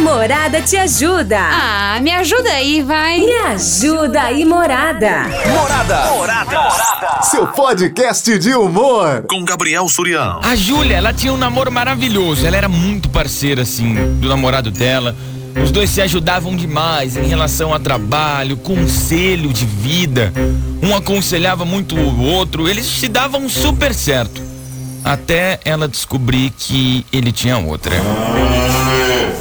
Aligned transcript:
Morada 0.00 0.62
te 0.62 0.76
ajuda. 0.78 1.38
Ah, 1.38 1.98
me 2.00 2.10
ajuda 2.10 2.50
aí, 2.50 2.82
vai. 2.82 3.20
Me 3.20 3.32
ajuda 3.32 4.22
aí, 4.22 4.44
Morada. 4.46 5.24
Morada. 5.46 6.10
Morada. 6.12 6.70
Seu 7.22 7.46
podcast 7.46 8.38
de 8.38 8.54
humor. 8.54 9.24
Com 9.28 9.44
Gabriel 9.44 9.86
Surião. 9.88 10.40
A 10.42 10.56
Júlia, 10.56 10.96
ela 10.96 11.12
tinha 11.12 11.32
um 11.32 11.36
namoro 11.36 11.70
maravilhoso. 11.70 12.46
Ela 12.46 12.56
era 12.56 12.68
muito 12.68 13.10
parceira, 13.10 13.62
assim, 13.62 13.94
do 14.18 14.28
namorado 14.28 14.70
dela. 14.70 15.14
Os 15.62 15.70
dois 15.70 15.90
se 15.90 16.00
ajudavam 16.00 16.56
demais 16.56 17.16
em 17.16 17.26
relação 17.26 17.74
a 17.74 17.78
trabalho, 17.78 18.56
conselho 18.56 19.52
de 19.52 19.66
vida. 19.66 20.32
Um 20.82 20.96
aconselhava 20.96 21.66
muito 21.66 21.94
o 21.94 22.22
outro. 22.22 22.68
Eles 22.68 22.86
se 22.86 23.06
davam 23.06 23.48
super 23.48 23.92
certo. 23.92 24.40
Até 25.04 25.60
ela 25.64 25.86
descobrir 25.86 26.50
que 26.56 27.04
ele 27.12 27.32
tinha 27.32 27.58
outra. 27.58 27.94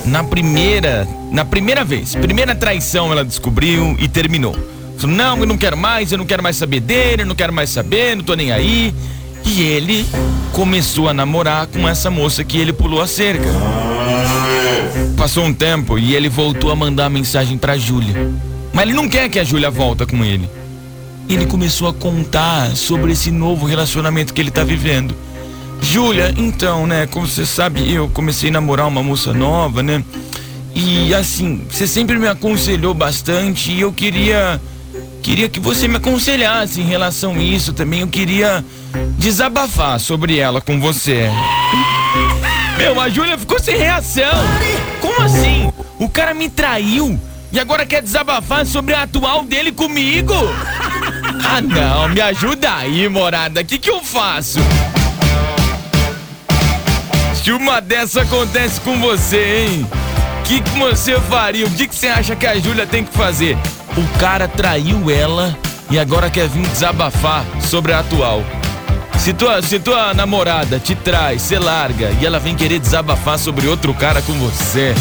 Na 0.10 0.24
primeira, 0.24 1.08
na 1.32 1.46
primeira 1.46 1.86
vez, 1.86 2.16
primeira 2.16 2.56
traição 2.56 3.12
ela 3.12 3.24
descobriu 3.24 3.96
e 4.00 4.08
terminou. 4.08 4.56
Falou, 4.98 5.16
não, 5.16 5.38
eu 5.38 5.46
não 5.46 5.56
quero 5.56 5.78
mais, 5.78 6.12
eu 6.12 6.18
não 6.18 6.26
quero 6.26 6.42
mais 6.42 6.56
saber 6.56 6.80
dele, 6.80 7.22
eu 7.22 7.28
não 7.28 7.36
quero 7.36 7.54
mais 7.54 7.70
saber, 7.70 8.16
não 8.16 8.24
tô 8.24 8.34
nem 8.34 8.52
aí. 8.52 8.94
E 9.46 9.62
ele 9.62 10.06
começou 10.52 11.08
a 11.08 11.14
namorar 11.14 11.68
com 11.68 11.88
essa 11.88 12.10
moça 12.10 12.44
que 12.44 12.58
ele 12.58 12.74
pulou 12.74 13.02
a 13.02 13.08
cerca. 13.08 13.48
Passou 15.16 15.46
um 15.46 15.54
tempo 15.54 16.00
e 16.00 16.16
ele 16.16 16.28
voltou 16.28 16.72
a 16.72 16.76
mandar 16.76 17.08
mensagem 17.08 17.56
pra 17.56 17.78
Júlia. 17.78 18.16
Mas 18.74 18.84
ele 18.84 18.94
não 18.94 19.08
quer 19.08 19.30
que 19.30 19.38
a 19.38 19.44
Júlia 19.44 19.70
volta 19.70 20.08
com 20.08 20.26
ele. 20.26 20.50
Ele 21.30 21.46
começou 21.46 21.88
a 21.88 21.94
contar 21.94 22.76
sobre 22.76 23.12
esse 23.12 23.30
novo 23.30 23.68
relacionamento 23.68 24.34
que 24.34 24.42
ele 24.42 24.50
tá 24.50 24.64
vivendo. 24.64 25.16
Júlia, 25.82 26.34
então, 26.38 26.86
né, 26.86 27.08
como 27.08 27.28
você 27.28 27.46
sabe, 27.46 27.92
eu 27.92 28.10
comecei 28.10 28.50
a 28.50 28.54
namorar 28.54 28.88
uma 28.88 29.02
moça 29.02 29.34
nova, 29.34 29.82
né? 29.82 30.04
E 30.76 31.14
assim, 31.14 31.66
você 31.70 31.88
sempre 31.88 32.18
me 32.18 32.28
aconselhou 32.28 32.94
bastante 32.94 33.72
e 33.72 33.82
eu 33.82 33.92
queria 33.92 34.62
queria 35.22 35.50
que 35.50 35.60
você 35.60 35.88
me 35.88 35.98
aconselhasse 35.98 36.80
em 36.80 36.86
relação 36.86 37.34
a 37.34 37.40
isso 37.40 37.74
também. 37.74 38.02
Eu 38.02 38.08
queria 38.08 38.64
desabafar 39.18 40.00
sobre 40.00 40.38
ela 40.38 40.62
com 40.62 40.80
você. 40.80 41.30
Meu, 42.78 43.00
a 43.00 43.10
Júlia 43.10 43.38
ficou 43.38 43.60
sem 43.60 43.78
reação. 43.78 44.32
Como 45.02 45.22
assim? 45.22 45.72
O 46.00 46.08
cara 46.08 46.34
me 46.34 46.50
traiu 46.50 47.20
e 47.52 47.60
agora 47.60 47.86
quer 47.86 48.02
desabafar 48.02 48.66
sobre 48.66 48.94
a 48.94 49.04
atual 49.04 49.44
dele 49.44 49.72
comigo? 49.72 50.34
Ah, 51.44 51.62
não, 51.62 52.10
me 52.10 52.22
ajuda 52.22 52.74
aí, 52.76 53.10
morada. 53.10 53.62
O 53.62 53.66
que, 53.66 53.78
que 53.78 53.90
eu 53.90 54.02
faço? 54.02 54.60
Se 57.50 57.54
uma 57.54 57.82
dessa 57.82 58.22
acontece 58.22 58.80
com 58.82 59.00
você, 59.00 59.66
hein? 59.66 59.88
O 60.40 60.44
que, 60.44 60.62
que 60.62 60.70
você 60.78 61.20
faria? 61.22 61.66
O 61.66 61.72
que, 61.72 61.88
que 61.88 61.96
você 61.96 62.08
acha 62.08 62.36
que 62.36 62.46
a 62.46 62.60
Júlia 62.60 62.86
tem 62.86 63.04
que 63.04 63.12
fazer? 63.18 63.58
O 63.98 64.20
cara 64.20 64.48
traiu 64.48 65.10
ela 65.10 65.58
e 65.90 65.98
agora 65.98 66.30
quer 66.30 66.48
vir 66.48 66.68
desabafar 66.68 67.44
sobre 67.60 67.92
a 67.92 68.02
atual. 68.02 68.44
Se 69.18 69.34
tua, 69.34 69.64
se 69.64 69.80
tua 69.80 70.14
namorada 70.14 70.78
te 70.78 70.94
traz, 70.94 71.42
você 71.42 71.58
larga 71.58 72.12
e 72.22 72.24
ela 72.24 72.40
vem 72.40 72.56
querer 72.56 72.78
desabafar 72.78 73.40
sobre 73.40 73.68
outro 73.68 73.96
cara 73.96 74.22
com 74.22 74.34
você 74.34 74.94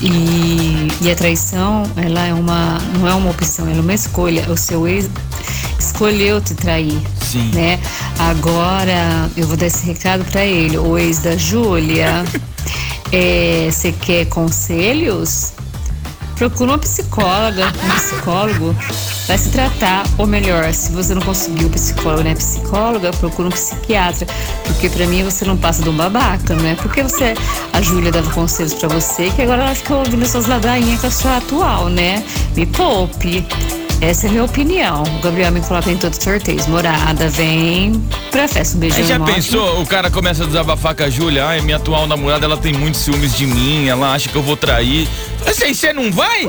E, 0.00 0.88
e 1.02 1.10
a 1.10 1.14
traição, 1.14 1.82
ela 1.96 2.26
é 2.26 2.32
uma, 2.32 2.78
não 2.98 3.08
é 3.08 3.12
uma 3.12 3.30
opção, 3.30 3.66
ela 3.66 3.78
é 3.78 3.80
uma 3.80 3.94
escolha. 3.94 4.50
O 4.50 4.56
seu 4.56 4.86
ex 4.86 5.10
escolheu 5.78 6.40
te 6.40 6.54
trair, 6.54 6.98
Sim. 7.20 7.50
né? 7.54 7.78
Agora, 8.18 9.30
eu 9.36 9.46
vou 9.46 9.56
dar 9.56 9.66
esse 9.66 9.84
recado 9.86 10.24
pra 10.26 10.44
ele. 10.44 10.78
O 10.78 10.96
ex 10.96 11.18
da 11.18 11.36
Júlia, 11.36 12.24
é, 13.12 13.68
você 13.70 13.92
quer 13.92 14.26
conselhos? 14.26 15.52
Procura 16.36 16.72
uma 16.72 16.78
psicóloga, 16.78 17.72
um 17.82 17.96
psicólogo, 17.96 18.76
vai 19.26 19.38
se 19.38 19.48
tratar, 19.48 20.04
ou 20.18 20.26
melhor, 20.26 20.70
se 20.74 20.92
você 20.92 21.14
não 21.14 21.22
conseguiu 21.22 21.70
psicólogo, 21.70 22.22
né, 22.22 22.34
psicóloga, 22.34 23.10
procura 23.12 23.48
um 23.48 23.50
psiquiatra, 23.50 24.26
porque 24.64 24.90
pra 24.90 25.06
mim 25.06 25.24
você 25.24 25.46
não 25.46 25.56
passa 25.56 25.82
de 25.82 25.88
um 25.88 25.96
babaca, 25.96 26.54
não 26.54 26.68
é 26.68 26.74
porque 26.74 27.02
você, 27.02 27.34
a 27.72 27.80
Júlia 27.80 28.12
dava 28.12 28.30
conselhos 28.32 28.74
pra 28.74 28.88
você, 28.88 29.30
que 29.30 29.40
agora 29.40 29.62
ela 29.62 29.74
fica 29.74 29.94
ouvindo 29.94 30.26
suas 30.26 30.46
ladainhas 30.46 31.00
com 31.00 31.06
a 31.06 31.10
sua 31.10 31.36
atual, 31.38 31.88
né? 31.88 32.22
Me 32.54 32.66
poupe. 32.66 33.42
Essa 34.00 34.26
é 34.26 34.28
a 34.28 34.32
minha 34.32 34.44
opinião. 34.44 35.02
O 35.02 35.20
Gabriel 35.20 35.50
me 35.50 35.60
coloca 35.60 35.90
em 35.90 35.96
todos 35.96 36.18
os 36.18 36.24
sorteios. 36.24 36.66
Morada, 36.66 37.28
vem 37.30 37.92
pra 38.30 38.46
festa. 38.46 38.76
Um 38.76 38.80
beijão. 38.80 38.98
Aí 38.98 39.06
já 39.06 39.14
enorme. 39.14 39.34
pensou, 39.34 39.80
o 39.80 39.86
cara 39.86 40.10
começa 40.10 40.44
a 40.44 40.46
desabafar 40.46 40.94
com 40.94 41.02
a 41.02 41.10
Júlia, 41.10 41.46
ai, 41.46 41.60
minha 41.62 41.76
atual 41.76 42.06
namorada, 42.06 42.44
ela 42.44 42.56
tem 42.56 42.74
muitos 42.74 43.00
ciúmes 43.00 43.34
de 43.34 43.46
mim, 43.46 43.88
ela 43.88 44.12
acha 44.12 44.28
que 44.28 44.36
eu 44.36 44.42
vou 44.42 44.56
trair. 44.56 45.08
Assim, 45.46 45.72
você 45.72 45.92
não 45.92 46.12
vai? 46.12 46.48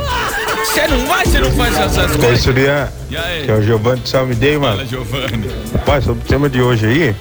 Você 0.66 0.88
não 0.88 1.06
vai, 1.06 1.26
você 1.26 1.40
não 1.40 1.52
faz 1.52 1.78
essas 1.78 2.12
Oi, 2.12 2.18
coisas? 2.18 2.42
Surya. 2.42 2.92
E 3.10 3.18
aí? 3.18 3.46
Que 3.46 3.52
é 3.52 3.56
o 3.56 3.62
Giovanni 3.62 4.02
do 4.02 4.10
Salme 4.10 4.36
Day, 4.36 4.58
mano. 4.58 4.74
Fala, 4.74 4.86
Giovanni. 4.86 5.50
Rapaz, 5.74 6.04
sobre 6.04 6.24
o 6.24 6.28
tema 6.28 6.50
de 6.50 6.62
hoje 6.62 6.86
aí. 6.86 7.16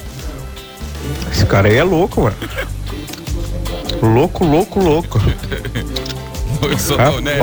Esse 1.30 1.46
cara 1.46 1.68
aí 1.68 1.76
é 1.76 1.84
louco, 1.84 2.22
mano. 2.22 2.36
Louco, 4.02 4.44
louco, 4.44 4.80
louco. 4.80 5.20
Sou 6.78 6.96
Rapaz. 6.96 7.22
né? 7.22 7.38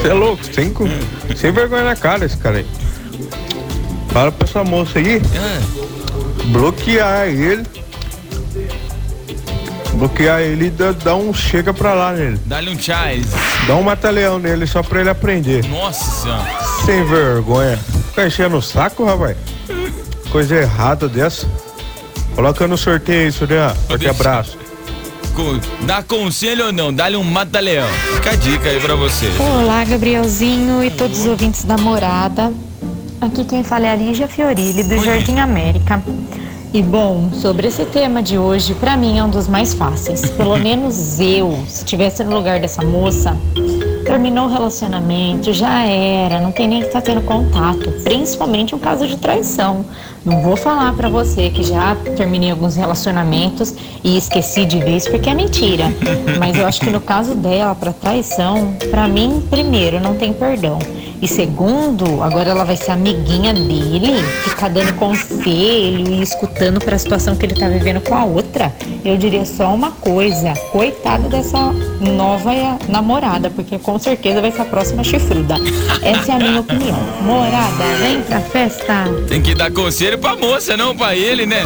Você 0.00 0.08
é 0.08 0.12
louco, 0.12 0.42
sem, 0.44 0.72
sem 1.36 1.52
vergonha 1.52 1.84
na 1.84 1.96
cara 1.96 2.24
esse 2.24 2.36
cara 2.36 2.58
aí. 2.58 2.66
Fala 4.10 4.32
pra 4.32 4.46
essa 4.48 4.64
moça 4.64 4.98
aí, 4.98 5.20
Ah, 5.36 5.60
bloquear 6.46 7.28
ele. 7.28 7.64
Bloquear 9.94 10.40
ele 10.42 10.66
e 10.66 10.70
dá, 10.70 10.92
dá 10.92 11.16
um 11.16 11.32
chega 11.32 11.72
pra 11.72 11.94
lá 11.94 12.12
nele. 12.12 12.38
Dá-lhe 12.44 12.70
um 12.70 12.78
chás. 12.78 13.26
Dá 13.66 13.74
um 13.76 13.82
mata-leão 13.82 14.38
nele 14.38 14.66
só 14.66 14.82
pra 14.82 15.00
ele 15.00 15.08
aprender. 15.10 15.64
Nossa 15.68 16.22
senhora. 16.22 16.50
Sem 16.84 17.04
vergonha. 17.06 17.78
Fica 18.08 18.26
enchendo 18.26 18.56
o 18.58 18.62
saco, 18.62 19.04
rapaz. 19.04 19.36
Coisa 20.30 20.54
errada 20.56 21.08
dessa. 21.08 21.46
Coloca 22.34 22.66
no 22.66 22.76
sorteio 22.76 23.24
aí, 23.24 23.32
Surya. 23.32 23.74
Forte 23.88 24.06
abraço. 24.08 24.58
Dá 25.82 26.02
conselho 26.02 26.66
ou 26.66 26.72
não? 26.72 26.90
Dá-lhe 26.90 27.14
um 27.14 27.22
mata-leão. 27.22 27.86
Fica 28.14 28.30
a 28.30 28.36
dica 28.36 28.70
aí 28.70 28.80
pra 28.80 28.94
você. 28.94 29.26
Olá, 29.38 29.84
Gabrielzinho 29.84 30.82
e 30.82 30.90
todos 30.90 31.20
os 31.20 31.26
ouvintes 31.26 31.62
da 31.62 31.76
morada. 31.76 32.50
Aqui 33.20 33.44
quem 33.44 33.62
fala 33.62 33.86
é 33.86 33.90
a 33.90 33.96
Lígia 33.96 34.26
Fiorilli, 34.26 34.82
do 34.82 34.94
Oi, 34.94 35.04
Jardim 35.04 35.38
América. 35.38 36.02
E 36.72 36.82
bom, 36.82 37.30
sobre 37.34 37.68
esse 37.68 37.84
tema 37.84 38.22
de 38.22 38.38
hoje, 38.38 38.74
pra 38.76 38.96
mim 38.96 39.18
é 39.18 39.24
um 39.24 39.28
dos 39.28 39.46
mais 39.46 39.74
fáceis. 39.74 40.22
Pelo 40.30 40.56
menos 40.58 41.20
eu, 41.20 41.62
se 41.68 41.80
estivesse 41.84 42.24
no 42.24 42.34
lugar 42.34 42.58
dessa 42.58 42.82
moça, 42.82 43.36
terminou 44.06 44.46
o 44.46 44.48
relacionamento, 44.48 45.52
já 45.52 45.84
era, 45.84 46.40
não 46.40 46.52
tem 46.52 46.68
nem 46.68 46.80
que 46.80 46.86
estar 46.86 47.02
tendo 47.02 47.20
contato, 47.22 47.90
principalmente 48.04 48.74
um 48.74 48.78
caso 48.78 49.06
de 49.06 49.16
traição. 49.16 49.84
Não 50.24 50.40
vou 50.42 50.56
falar 50.56 50.94
pra 50.94 51.08
você 51.08 51.50
que 51.50 51.62
já 51.62 51.96
terminei 52.16 52.50
alguns 52.50 52.76
relacionamentos 52.76 53.74
e 54.04 54.16
esqueci 54.16 54.64
de 54.64 54.78
vez 54.78 55.08
porque 55.08 55.28
é 55.28 55.34
mentira. 55.34 55.84
Mas 56.38 56.56
eu 56.56 56.66
acho 56.66 56.80
que 56.80 56.90
no 56.90 57.00
caso 57.00 57.34
dela, 57.34 57.74
pra 57.74 57.92
traição, 57.92 58.74
pra 58.90 59.08
mim, 59.08 59.42
primeiro, 59.50 60.00
não 60.00 60.14
tem 60.14 60.32
perdão. 60.32 60.78
E 61.20 61.26
segundo, 61.26 62.22
agora 62.22 62.50
ela 62.50 62.64
vai 62.64 62.76
ser 62.76 62.92
amiguinha 62.92 63.54
dele, 63.54 64.22
ficar 64.44 64.68
dando 64.68 64.92
conselho 64.94 66.12
e 66.12 66.22
escutando 66.22 66.78
pra 66.78 66.98
situação 66.98 67.34
que 67.34 67.46
ele 67.46 67.54
tá 67.54 67.68
vivendo 67.68 68.00
com 68.00 68.14
a 68.14 68.24
outra. 68.24 68.72
Eu 69.04 69.16
diria 69.16 69.44
só 69.44 69.74
uma 69.74 69.90
coisa: 69.90 70.52
coitada 70.72 71.28
dessa 71.28 71.72
nova 72.00 72.52
namorada, 72.88 73.50
porque 73.50 73.78
com 73.78 73.98
certeza 73.98 74.40
vai 74.40 74.52
ser 74.52 74.62
a 74.62 74.66
próxima 74.66 75.02
chifruda. 75.02 75.56
Essa 76.02 76.32
é 76.32 76.34
a 76.34 76.38
minha 76.38 76.60
opinião. 76.60 76.98
Morada, 77.22 77.84
vem 78.00 78.22
pra 78.22 78.40
festa! 78.40 79.04
Tem 79.28 79.40
que 79.40 79.54
dar 79.54 79.70
conselho 79.70 80.18
pra 80.18 80.36
moça, 80.36 80.76
não 80.76 80.94
pra 80.94 81.16
ele, 81.16 81.46
né? 81.46 81.62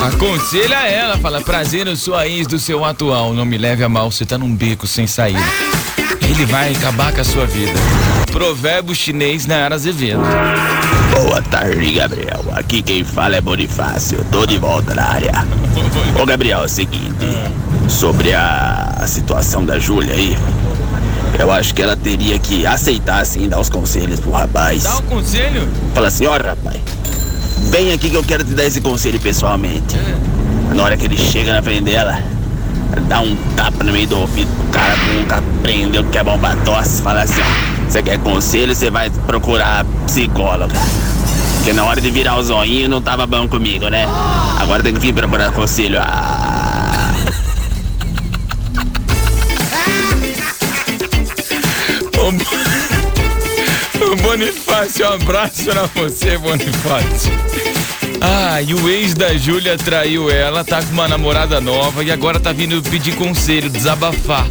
Aconselha 0.00 0.86
ela, 0.86 1.16
fala, 1.18 1.40
prazer, 1.40 1.86
eu 1.86 1.96
sou 1.96 2.14
a 2.14 2.26
ex 2.26 2.46
do 2.46 2.58
seu 2.58 2.84
atual, 2.84 3.32
não 3.32 3.44
me 3.44 3.56
leve 3.56 3.84
a 3.84 3.88
mal, 3.88 4.10
você 4.10 4.24
tá 4.24 4.36
num 4.36 4.54
beco 4.54 4.86
sem 4.86 5.06
saída. 5.06 5.40
Ele 6.20 6.46
vai 6.46 6.72
acabar 6.72 7.12
com 7.12 7.20
a 7.20 7.24
sua 7.24 7.46
vida. 7.46 7.72
Provérbio 8.32 8.94
chinês 8.94 9.46
na 9.46 9.56
Ara 9.56 9.74
Azevedo. 9.74 10.22
Boa 11.14 11.42
tarde, 11.42 11.92
Gabriel. 11.92 12.42
Aqui 12.54 12.80
quem 12.80 13.04
fala 13.04 13.36
é 13.36 13.40
Bonifácio. 13.42 14.24
Tô 14.32 14.46
de 14.46 14.56
volta 14.56 14.94
na 14.94 15.04
área. 15.04 15.32
Ô, 16.20 16.24
Gabriel, 16.24 16.62
é 16.62 16.64
o 16.64 16.68
seguinte. 16.68 17.26
Sobre 17.88 18.32
a, 18.32 19.04
situação 19.06 19.66
da 19.66 19.78
Júlia 19.78 20.14
aí. 20.14 20.36
Eu 21.38 21.52
acho 21.52 21.74
que 21.74 21.82
ela 21.82 21.94
teria 21.94 22.38
que 22.38 22.66
aceitar, 22.66 23.20
assim, 23.20 23.48
dar 23.48 23.60
os 23.60 23.68
conselhos 23.68 24.18
pro 24.18 24.30
rapaz. 24.30 24.82
Dá 24.82 24.96
um 24.96 25.02
conselho? 25.02 25.68
Fala 25.94 26.08
assim, 26.08 26.26
ó, 26.26 26.32
rapaz. 26.32 26.80
vem 27.70 27.92
aqui 27.92 28.08
que 28.08 28.16
eu 28.16 28.24
quero 28.24 28.44
te 28.44 28.54
dar 28.54 28.64
esse 28.64 28.80
conselho 28.80 29.20
pessoalmente. 29.20 29.94
Na 30.74 30.84
hora 30.84 30.96
que 30.96 31.04
ele 31.04 31.18
chega 31.18 31.52
na 31.52 31.62
frente 31.62 31.82
dela, 31.82 32.18
dá 33.08 33.20
um 33.20 33.36
tapa 33.56 33.84
no 33.84 33.92
meio 33.92 34.06
do 34.06 34.18
ouvido 34.18 34.50
pro 34.56 34.66
cara 34.68 34.96
nunca 34.96 35.36
aprendeu 35.36 36.04
que 36.04 36.16
é 36.16 36.24
bomba 36.24 36.56
tosse. 36.64 37.02
Fala 37.02 37.22
assim, 37.22 37.40
ó, 37.40 37.81
você 37.92 38.02
quer 38.02 38.18
conselho, 38.20 38.74
você 38.74 38.90
vai 38.90 39.10
procurar 39.10 39.84
psicóloga. 40.06 40.74
Porque 41.56 41.74
na 41.74 41.84
hora 41.84 42.00
de 42.00 42.10
virar 42.10 42.38
o 42.38 42.42
zoinho 42.42 42.88
não 42.88 43.02
tava 43.02 43.26
bom 43.26 43.46
comigo, 43.46 43.86
né? 43.88 44.06
Agora 44.58 44.82
tem 44.82 44.94
que 44.94 45.00
vir 45.00 45.12
procurar 45.12 45.52
conselho. 45.52 45.98
Ah. 46.00 47.12
Ô, 54.00 54.16
Bonifácio, 54.22 55.06
um 55.06 55.12
abraço 55.12 55.64
pra 55.64 55.82
você, 55.94 56.38
Bonifácio. 56.38 57.30
Ah, 58.22 58.62
e 58.62 58.72
o 58.72 58.88
ex 58.88 59.12
da 59.12 59.34
Júlia 59.36 59.76
traiu 59.76 60.30
ela, 60.30 60.64
tá 60.64 60.82
com 60.82 60.92
uma 60.94 61.06
namorada 61.06 61.60
nova 61.60 62.02
e 62.02 62.10
agora 62.10 62.40
tá 62.40 62.54
vindo 62.54 62.80
pedir 62.88 63.14
conselho, 63.16 63.68
desabafar. 63.68 64.46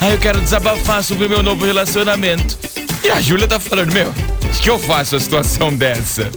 Ah, 0.00 0.10
eu 0.10 0.18
quero 0.18 0.40
desabafar 0.40 1.02
sobre 1.02 1.26
o 1.26 1.28
meu 1.28 1.42
novo 1.42 1.64
relacionamento. 1.64 2.58
E 3.02 3.10
a 3.10 3.20
Júlia 3.20 3.46
tá 3.48 3.58
falando, 3.58 3.92
meu, 3.92 4.08
o 4.08 4.58
que 4.60 4.68
eu 4.68 4.78
faço 4.78 5.16
a 5.16 5.20
situação 5.20 5.74
dessa? 5.74 6.30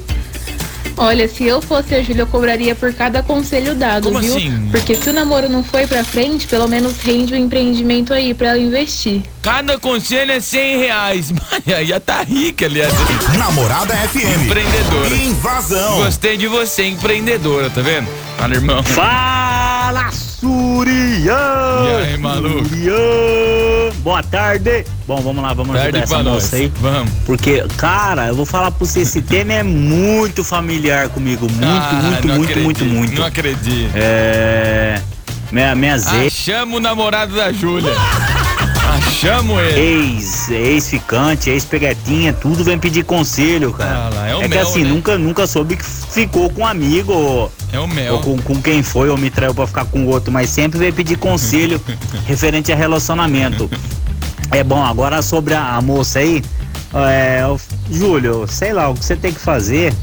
Olha, 0.95 1.29
se 1.29 1.45
eu 1.45 1.61
fosse 1.61 1.95
a 1.95 2.03
Júlia, 2.03 2.23
eu 2.23 2.27
cobraria 2.27 2.75
por 2.75 2.93
cada 2.93 3.23
conselho 3.23 3.73
dado, 3.73 4.03
Como 4.09 4.19
viu? 4.19 4.35
assim? 4.35 4.67
Porque 4.69 4.93
se 4.95 5.09
o 5.09 5.13
namoro 5.13 5.47
não 5.47 5.63
foi 5.63 5.87
pra 5.87 6.03
frente, 6.03 6.45
pelo 6.45 6.67
menos 6.67 6.97
rende 7.01 7.33
o 7.33 7.37
empreendimento 7.37 8.13
aí 8.13 8.33
pra 8.33 8.49
ela 8.49 8.59
investir. 8.59 9.21
Cada 9.41 9.79
conselho 9.79 10.33
é 10.33 10.41
100 10.41 10.77
reais. 10.77 11.31
Mas 11.65 11.87
já 11.87 11.99
tá 12.01 12.21
rica, 12.23 12.65
aliás. 12.65 12.93
Namorada 13.37 13.95
FM. 13.95 14.45
Empreendedora. 14.45 15.15
Invasão. 15.15 15.97
Gostei 16.03 16.35
de 16.35 16.47
você, 16.47 16.85
empreendedora, 16.87 17.69
tá 17.69 17.81
vendo? 17.81 18.07
Fala, 18.37 18.53
irmão. 18.53 18.83
Fala, 18.83 20.09
Surian! 20.39 22.01
E 22.01 22.03
aí, 22.05 22.17
maluco? 22.17 22.65
Surian! 22.69 23.91
Boa 24.01 24.23
tarde! 24.23 24.85
Bom, 25.05 25.17
vamos 25.21 25.43
lá, 25.43 25.53
vamos 25.53 25.75
Tarde 25.75 25.97
ajudar 25.97 26.03
essa 26.03 26.23
moça 26.23 26.55
aí. 26.55 26.71
Vamos. 26.79 27.11
Porque, 27.25 27.63
cara, 27.77 28.27
eu 28.27 28.35
vou 28.35 28.45
falar 28.45 28.71
pra 28.71 28.85
você, 28.85 29.01
esse 29.01 29.21
tema 29.21 29.53
é 29.53 29.63
muito 29.63 30.43
familiar 30.43 31.09
comigo. 31.09 31.47
Muito, 31.51 31.65
Ah, 31.65 31.99
muito, 32.03 32.27
muito, 32.27 32.37
muito, 32.37 32.51
acredito, 32.51 32.85
muito. 32.85 33.19
Não 33.19 33.25
acredito. 33.25 33.91
É. 33.95 35.01
Minha, 35.51 35.75
minha 35.75 35.95
ex, 35.95 36.07
Achamos 36.07 36.77
o 36.77 36.79
namorado 36.79 37.35
da 37.35 37.51
Júlia. 37.51 37.91
Achamos 38.97 39.59
ele. 39.61 39.79
ex, 39.79 40.49
ex-ficante, 40.49 41.49
ex-peguetinha, 41.49 42.33
tudo 42.33 42.63
vem 42.63 42.77
pedir 42.79 43.03
conselho, 43.03 43.71
cara. 43.73 44.07
Ah 44.07 44.09
lá, 44.13 44.27
é 44.27 44.35
o 44.35 44.39
que 44.41 44.47
mel, 44.47 44.61
assim, 44.61 44.83
né? 44.83 44.89
nunca, 44.89 45.17
nunca 45.17 45.45
soube 45.47 45.75
que 45.77 45.83
ficou 45.83 46.49
com 46.49 46.61
um 46.61 46.67
amigo 46.67 47.13
ou, 47.13 47.51
É 47.71 47.79
o 47.79 47.87
mel. 47.87 48.15
ou 48.15 48.21
com, 48.21 48.37
com 48.39 48.61
quem 48.61 48.81
foi 48.81 49.09
ou 49.09 49.17
me 49.17 49.29
traiu 49.29 49.53
pra 49.53 49.67
ficar 49.67 49.85
com 49.85 50.05
o 50.05 50.07
outro, 50.07 50.31
mas 50.31 50.49
sempre 50.49 50.79
veio 50.79 50.93
pedir 50.93 51.17
conselho 51.17 51.79
referente 52.25 52.71
a 52.71 52.75
relacionamento. 52.75 53.69
É 54.51 54.63
bom, 54.63 54.83
agora 54.83 55.21
sobre 55.21 55.53
a, 55.53 55.75
a 55.75 55.81
moça 55.81 56.19
aí, 56.19 56.41
é, 56.93 57.41
Júlio, 57.91 58.47
sei 58.47 58.73
lá, 58.73 58.89
o 58.89 58.95
que 58.95 59.05
você 59.05 59.15
tem 59.15 59.31
que 59.31 59.39
fazer 59.39 59.93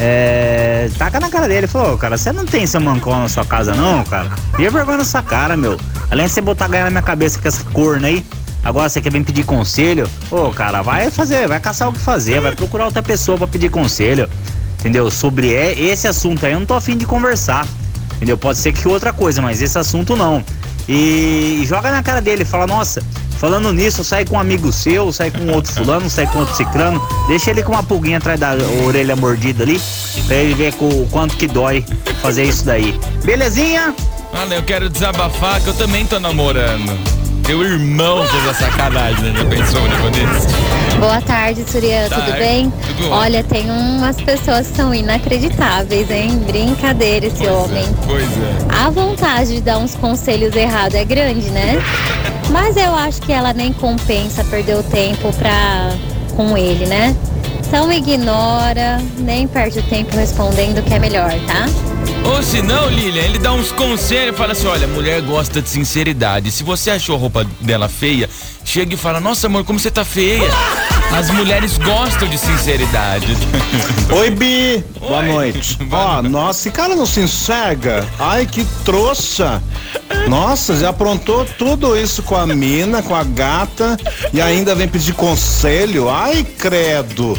é. 0.00 0.90
Taca 0.98 1.20
na 1.20 1.28
cara 1.28 1.46
dele, 1.46 1.66
falou, 1.66 1.96
cara, 1.98 2.16
você 2.16 2.32
não 2.32 2.44
tem 2.46 2.66
seu 2.66 2.80
mancão 2.80 3.20
na 3.20 3.28
sua 3.28 3.44
casa 3.44 3.74
não, 3.74 4.02
cara? 4.04 4.30
Via 4.56 4.70
vergonha 4.70 4.98
nessa 4.98 5.22
cara, 5.22 5.56
meu. 5.56 5.78
Além 6.10 6.26
de 6.26 6.32
você 6.32 6.40
botar 6.40 6.68
ganhar 6.68 6.84
na 6.84 6.90
minha 6.90 7.02
cabeça 7.02 7.38
com 7.38 7.46
essa 7.46 7.62
corna 7.64 8.08
aí, 8.08 8.24
agora 8.64 8.88
você 8.88 9.00
quer 9.00 9.12
vir 9.12 9.22
pedir 9.24 9.44
conselho? 9.44 10.08
Ô, 10.30 10.50
cara, 10.50 10.82
vai 10.82 11.10
fazer, 11.10 11.46
vai 11.46 11.60
caçar 11.60 11.88
o 11.88 11.92
que 11.92 11.98
fazer, 12.00 12.40
vai 12.40 12.54
procurar 12.56 12.86
outra 12.86 13.02
pessoa 13.02 13.36
pra 13.38 13.46
pedir 13.46 13.70
conselho. 13.70 14.28
Entendeu? 14.80 15.10
Sobre 15.10 15.48
e- 15.48 15.90
esse 15.90 16.08
assunto 16.08 16.44
aí 16.46 16.52
eu 16.52 16.58
não 16.58 16.66
tô 16.66 16.74
afim 16.74 16.96
de 16.96 17.04
conversar. 17.04 17.66
Entendeu? 18.16 18.36
Pode 18.38 18.58
ser 18.58 18.72
que 18.72 18.88
outra 18.88 19.12
coisa, 19.12 19.40
mas 19.42 19.60
esse 19.62 19.78
assunto 19.78 20.16
não. 20.16 20.42
E 20.88 21.62
joga 21.66 21.90
na 21.90 22.02
cara 22.02 22.20
dele, 22.20 22.44
fala, 22.44 22.66
nossa, 22.66 23.02
falando 23.40 23.72
nisso, 23.72 24.04
sai 24.04 24.26
com 24.26 24.36
um 24.36 24.38
amigo 24.38 24.70
seu, 24.70 25.10
sai 25.10 25.30
com 25.30 25.50
outro 25.50 25.72
fulano, 25.72 26.10
sai 26.10 26.26
com 26.26 26.40
outro 26.40 26.54
ciclano, 26.54 27.00
deixa 27.26 27.50
ele 27.50 27.62
com 27.62 27.72
uma 27.72 27.82
pulguinha 27.82 28.18
atrás 28.18 28.38
da 28.38 28.54
orelha 28.86 29.16
mordida 29.16 29.64
ali, 29.64 29.80
pra 30.26 30.36
ele 30.36 30.54
ver 30.54 30.74
com, 30.74 30.86
o 30.86 31.08
quanto 31.10 31.34
que 31.36 31.46
dói 31.46 31.82
fazer 32.20 32.44
isso 32.44 32.66
daí. 32.66 33.00
Belezinha? 33.24 33.94
Olha, 34.34 34.56
eu 34.56 34.62
quero 34.62 34.90
desabafar 34.90 35.60
que 35.62 35.68
eu 35.68 35.74
também 35.74 36.04
tô 36.04 36.20
namorando. 36.20 36.92
Teu 37.44 37.64
irmão 37.64 38.24
fez 38.28 38.46
a 38.48 38.54
sacanagem, 38.54 39.32
né? 39.32 39.40
Já 39.40 39.44
pensou 39.46 39.80
um 39.80 39.88
negócio 39.88 40.10
desse? 40.10 41.00
Boa 41.00 41.20
tarde, 41.22 41.64
Surya, 41.66 42.08
tudo 42.10 42.20
Tarde, 42.20 42.38
bem? 42.38 42.72
tudo. 42.86 43.10
Olha, 43.10 43.42
tem 43.42 43.70
umas 43.70 44.16
pessoas 44.20 44.68
que 44.68 44.76
são 44.76 44.94
inacreditáveis, 44.94 46.10
hein? 46.10 46.38
Brincadeira 46.46 47.26
esse 47.26 47.46
homem. 47.46 47.84
Pois 48.06 48.22
é. 48.22 48.84
A 48.84 48.90
vontade 48.90 49.54
de 49.54 49.60
dar 49.62 49.78
uns 49.78 49.94
conselhos 49.94 50.54
errados 50.54 50.94
é 50.94 51.04
grande, 51.04 51.48
né? 51.50 51.82
Mas 52.50 52.76
eu 52.76 52.94
acho 52.94 53.20
que 53.22 53.32
ela 53.32 53.52
nem 53.52 53.72
compensa 53.72 54.44
perder 54.44 54.76
o 54.76 54.82
tempo 54.82 55.32
pra 55.34 55.90
com 56.36 56.56
ele, 56.56 56.86
né? 56.86 57.16
Então 57.66 57.92
ignora, 57.92 58.98
nem 59.18 59.46
perde 59.46 59.78
o 59.78 59.82
tempo 59.84 60.16
respondendo 60.16 60.82
que 60.82 60.92
é 60.92 60.98
melhor, 60.98 61.30
tá? 61.46 61.66
Ou 62.24 62.42
se 62.42 62.60
não, 62.62 62.88
Lilian, 62.88 63.22
ele 63.22 63.38
dá 63.38 63.52
uns 63.52 63.70
conselhos 63.72 64.34
e 64.34 64.38
fala 64.38 64.52
assim: 64.52 64.66
olha, 64.66 64.86
mulher 64.88 65.20
gosta 65.22 65.62
de 65.62 65.68
sinceridade. 65.68 66.50
Se 66.50 66.62
você 66.62 66.90
achou 66.90 67.14
a 67.14 67.18
roupa 67.18 67.46
dela 67.60 67.88
feia, 67.88 68.28
chega 68.64 68.94
e 68.94 68.96
fala: 68.96 69.20
nossa, 69.20 69.46
amor, 69.46 69.64
como 69.64 69.78
você 69.78 69.90
tá 69.90 70.04
feia. 70.04 70.50
As 71.16 71.28
mulheres 71.30 71.76
gostam 71.78 72.28
de 72.28 72.38
sinceridade. 72.38 73.36
Oi, 74.16 74.30
Bi. 74.30 74.84
Boa 74.98 75.18
Oi. 75.18 75.26
noite. 75.26 75.76
Boa 75.84 76.02
Ó, 76.02 76.14
noite. 76.22 76.28
nossa, 76.30 76.60
esse 76.60 76.70
cara 76.70 76.94
não 76.94 77.04
se 77.04 77.20
enxerga. 77.20 78.06
Ai, 78.18 78.46
que 78.46 78.64
trouxa. 78.84 79.62
Nossa, 80.28 80.76
já 80.76 80.90
aprontou 80.90 81.44
tudo 81.44 81.96
isso 81.96 82.22
com 82.22 82.36
a 82.36 82.46
mina, 82.46 83.02
com 83.02 83.14
a 83.14 83.24
gata 83.24 83.98
e 84.32 84.40
ainda 84.40 84.74
vem 84.74 84.88
pedir 84.88 85.12
conselho. 85.14 86.08
Ai, 86.08 86.44
credo. 86.44 87.38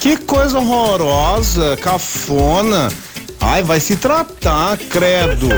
Que 0.00 0.16
coisa 0.16 0.58
horrorosa, 0.58 1.76
cafona. 1.78 2.88
Ai, 3.40 3.62
vai 3.62 3.80
se 3.80 3.96
tratar, 3.96 4.76
credo. 4.76 5.48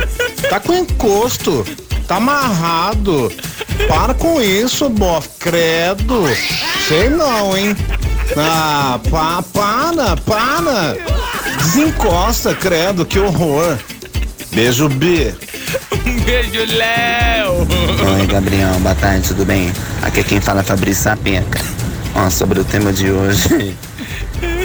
Tá 0.49 0.61
com 0.61 0.73
encosto. 0.73 1.67
Tá 2.06 2.17
amarrado. 2.17 3.31
Para 3.88 4.15
com 4.15 4.41
isso, 4.41 4.88
bof. 4.88 5.29
Credo. 5.38 6.25
Sei 6.88 7.09
não, 7.09 7.56
hein? 7.56 7.77
Ah, 8.37 8.99
pa, 9.11 9.43
para, 9.53 10.17
para. 10.17 10.97
Desencosta, 11.59 12.54
credo, 12.54 13.04
que 13.04 13.19
horror. 13.19 13.78
Beijo, 14.52 14.88
B. 14.88 15.35
um 16.07 16.21
beijo, 16.21 16.64
Léo. 16.76 17.66
Oi, 18.19 18.26
Gabriel, 18.26 18.75
boa 18.81 18.95
tarde, 18.95 19.28
tudo 19.28 19.45
bem? 19.45 19.73
Aqui 20.02 20.21
é 20.21 20.23
quem 20.25 20.40
fala 20.40 20.61
é 20.61 20.64
Fabrício 20.64 21.04
Sapeca. 21.04 21.61
Ó, 22.14 22.28
sobre 22.31 22.61
o 22.61 22.64
tema 22.64 22.93
de 22.93 23.11
hoje. 23.11 23.76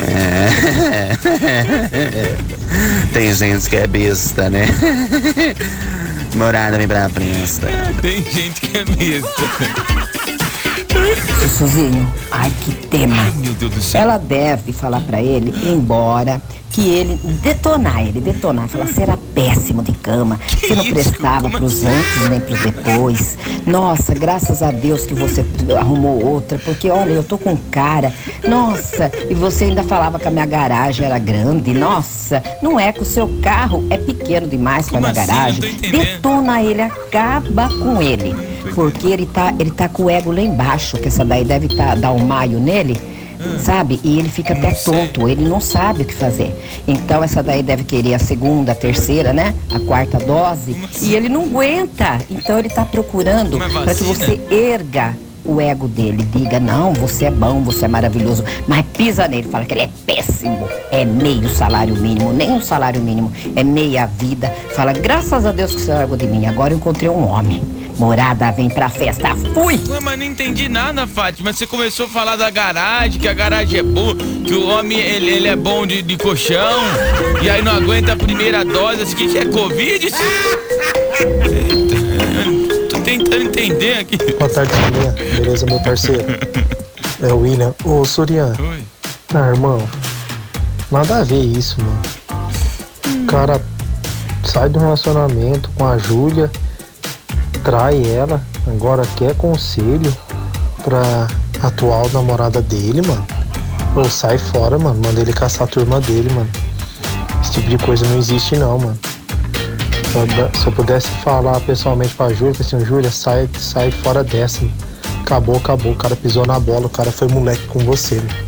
É... 0.08 1.18
Tem 3.14 3.34
gente 3.34 3.70
que 3.70 3.76
é 3.76 3.88
besta, 3.88 4.50
né? 4.50 4.68
Morada 6.36 6.78
vem 6.78 6.88
pra 6.88 7.10
prensa. 7.10 7.62
Tem 8.02 8.22
gente 8.24 8.60
que 8.62 8.78
é 8.78 8.86
mesmo. 8.86 9.30
Suzinho, 11.58 12.12
ai 12.32 12.52
que 12.64 12.74
tema. 12.88 13.16
Meu 13.38 13.54
Deus 13.54 13.74
do 13.74 13.82
céu. 13.82 14.02
Ela 14.02 14.18
deve 14.18 14.74
falar 14.74 15.00
pra 15.02 15.22
ele 15.22 15.52
ir 15.52 15.70
embora, 15.70 16.42
que 16.72 16.90
ele 16.90 17.16
detonar 17.42 18.06
ele, 18.06 18.20
detonar, 18.20 18.68
falar 18.68 18.86
você 18.88 19.04
era 19.04 19.18
péssimo 19.34 19.82
de 19.82 19.94
cama, 19.94 20.38
você 20.50 20.76
não 20.76 20.84
isso? 20.84 20.94
prestava 20.94 21.44
Como 21.44 21.58
pros 21.58 21.86
assim? 21.86 21.88
antes 21.88 22.30
nem 22.30 22.40
pros 22.42 22.60
depois. 22.60 23.38
Nossa, 23.66 24.14
graças 24.14 24.62
a 24.62 24.72
Deus 24.72 25.06
que 25.06 25.14
você 25.14 25.46
arrumou 25.80 26.22
outra, 26.26 26.60
porque 26.60 26.90
olha, 26.90 27.12
eu 27.12 27.24
tô 27.24 27.38
com 27.38 27.56
cara. 27.72 28.12
Nossa, 28.46 29.10
e 29.30 29.34
você 29.34 29.66
ainda 29.66 29.84
falava 29.84 30.20
que 30.20 30.28
a 30.28 30.32
minha 30.32 30.46
garagem 30.46 31.06
era 31.06 31.18
grande. 31.18 31.74
Nossa, 31.74 32.44
não 32.62 32.78
é 32.78 32.92
que 32.92 33.02
o 33.02 33.06
seu 33.06 33.30
carro 33.42 33.86
é 33.90 33.98
pequeno 33.98 34.46
demais 34.48 34.90
pra 34.90 35.00
Como 35.00 35.12
minha 35.14 35.24
assim? 35.24 35.32
Garagem. 35.32 35.76
Detona 35.92 36.62
ele, 36.62 36.82
acaba 36.82 37.70
com 37.70 38.02
ele. 38.02 38.55
Porque 38.76 39.08
ele 39.08 39.26
tá, 39.26 39.54
ele 39.58 39.72
tá 39.72 39.88
com 39.88 40.04
o 40.04 40.10
ego 40.10 40.32
lá 40.32 40.42
embaixo, 40.42 40.98
que 40.98 41.08
essa 41.08 41.24
daí 41.24 41.46
deve 41.46 41.74
tá, 41.74 41.96
dar 41.96 42.12
um 42.12 42.20
maio 42.20 42.60
nele, 42.60 43.00
sabe? 43.60 44.00
E 44.04 44.20
ele 44.20 44.30
fica 44.30 44.54
até 44.54 44.72
tonto, 44.72 45.30
ele 45.30 45.48
não 45.48 45.62
sabe 45.62 46.04
o 46.04 46.06
que 46.06 46.14
fazer. 46.14 46.54
Então 46.88 47.24
essa 47.24 47.42
daí 47.42 47.64
deve 47.64 47.86
querer 47.86 48.16
a 48.16 48.20
segunda, 48.20 48.74
a 48.74 48.76
terceira, 48.76 49.32
né? 49.32 49.56
A 49.72 49.80
quarta 49.80 50.18
dose. 50.18 50.76
E 51.02 51.16
ele 51.16 51.30
não 51.30 51.44
aguenta. 51.44 52.20
Então 52.30 52.60
ele 52.60 52.70
tá 52.70 52.84
procurando 52.84 53.58
para 53.58 53.96
que 53.96 54.04
você 54.04 54.40
erga 54.52 55.16
o 55.46 55.62
ego 55.62 55.88
dele, 55.88 56.24
diga, 56.24 56.60
não, 56.60 56.92
você 56.94 57.26
é 57.26 57.32
bom, 57.32 57.62
você 57.62 57.86
é 57.86 57.88
maravilhoso, 57.88 58.44
mas 58.68 58.84
pisa 58.98 59.28
nele, 59.28 59.48
fala 59.48 59.64
que 59.64 59.76
ele 59.76 59.82
é 59.82 59.90
péssimo, 60.06 60.68
é 60.92 61.06
meio 61.06 61.48
salário 61.50 61.96
mínimo, 61.96 62.34
nem 62.34 62.52
um 62.52 62.62
salário 62.62 63.00
mínimo, 63.00 63.32
é 63.56 63.64
meia 63.64 64.08
vida. 64.08 64.52
Fala, 64.76 64.92
graças 64.92 65.46
a 65.46 65.52
Deus 65.52 65.76
que 65.76 65.82
você 65.82 65.94
largou 65.94 66.18
de 66.18 66.26
mim, 66.26 66.48
agora 66.48 66.74
eu 66.74 66.78
encontrei 66.78 67.10
um 67.10 67.28
homem. 67.28 67.62
Morada 67.98 68.52
vem 68.52 68.70
pra 68.70 68.90
festa. 68.90 69.36
Fui! 69.54 69.80
Ué, 69.90 70.00
mas 70.02 70.20
não 70.20 70.26
entendi 70.26 70.68
nada, 70.68 71.08
Fátima. 71.08 71.54
Você 71.54 71.66
começou 71.66 72.06
a 72.08 72.10
falar 72.10 72.36
da 72.36 72.50
garagem, 72.50 73.20
que 73.20 73.28
a 73.28 73.34
garagem 73.34 73.80
é 73.80 73.84
boa, 73.84 74.16
que 74.16 74.54
o 74.54 74.68
homem 74.68 75.00
ele, 75.00 75.30
ele 75.30 75.48
é 75.48 75.56
bom 75.56 75.88
de, 75.88 76.02
de 76.02 76.18
colchão, 76.18 76.82
e 77.42 77.50
aí 77.50 77.62
não 77.62 77.74
aguenta 77.74 78.14
a 78.14 78.16
primeira 78.18 78.66
dose. 78.66 79.14
O 79.14 79.16
que, 79.16 79.28
que 79.30 79.38
é 79.38 79.46
Covid? 79.46 80.06
Eita, 80.06 80.16
tô 82.90 83.00
tentando 83.00 83.44
entender 83.44 84.00
aqui. 84.00 84.18
Boa 84.18 84.50
tarde, 84.50 84.74
Sorinha. 84.74 85.12
Beleza, 85.12 85.66
meu 85.66 85.80
parceiro? 85.82 86.26
É 87.22 87.32
o 87.32 87.40
William. 87.40 87.74
Ô, 87.86 88.04
Sorian. 88.04 88.54
Oi. 88.60 88.84
Ah, 89.34 89.50
irmão. 89.50 89.88
Nada 90.92 91.20
a 91.20 91.24
ver 91.24 91.44
isso, 91.44 91.78
mano. 91.82 92.02
O 93.24 93.26
cara 93.26 93.62
sai 94.44 94.70
do 94.70 94.80
relacionamento 94.80 95.70
com 95.76 95.86
a 95.88 95.98
Júlia, 95.98 96.52
trai 97.66 98.06
ela, 98.06 98.40
agora 98.68 99.04
quer 99.18 99.36
conselho 99.36 100.16
pra 100.84 101.28
atual 101.64 102.08
namorada 102.14 102.62
dele, 102.62 103.02
mano. 103.06 103.26
Ô, 103.96 104.08
sai 104.08 104.38
fora, 104.38 104.78
mano. 104.78 105.02
Manda 105.04 105.20
ele 105.20 105.34
caçar 105.34 105.64
a 105.64 105.68
turma 105.68 106.00
dele, 106.00 106.32
mano. 106.32 106.50
Esse 107.42 107.54
tipo 107.54 107.70
de 107.70 107.78
coisa 107.80 108.06
não 108.08 108.18
existe, 108.20 108.56
não, 108.56 108.78
mano. 108.78 109.00
Se 110.54 110.68
eu 110.68 110.72
pudesse 110.72 111.08
falar 111.24 111.60
pessoalmente 111.62 112.14
pra 112.14 112.32
Júlia, 112.32 112.56
assim, 112.60 112.80
Júlia, 112.86 113.12
sai, 113.12 113.50
sai 113.60 113.90
fora 113.90 114.24
dessa. 114.24 114.62
mano. 114.62 114.74
Acabou, 115.24 115.58
acabou. 115.58 115.92
O 115.94 115.96
cara 115.96 116.16
pisou 116.16 116.46
na 116.46 116.60
bola, 116.60 116.86
o 116.86 116.90
cara 116.90 117.12
foi 117.12 117.28
moleque 117.28 117.66
com 117.68 117.80
você, 117.80 118.16
mano. 118.16 118.46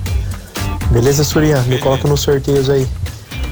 Beleza, 0.91 1.23
Surian? 1.23 1.61
Me 1.63 1.79
coloca 1.79 2.07
nos 2.07 2.21
sorteios 2.21 2.69
aí. 2.69 2.87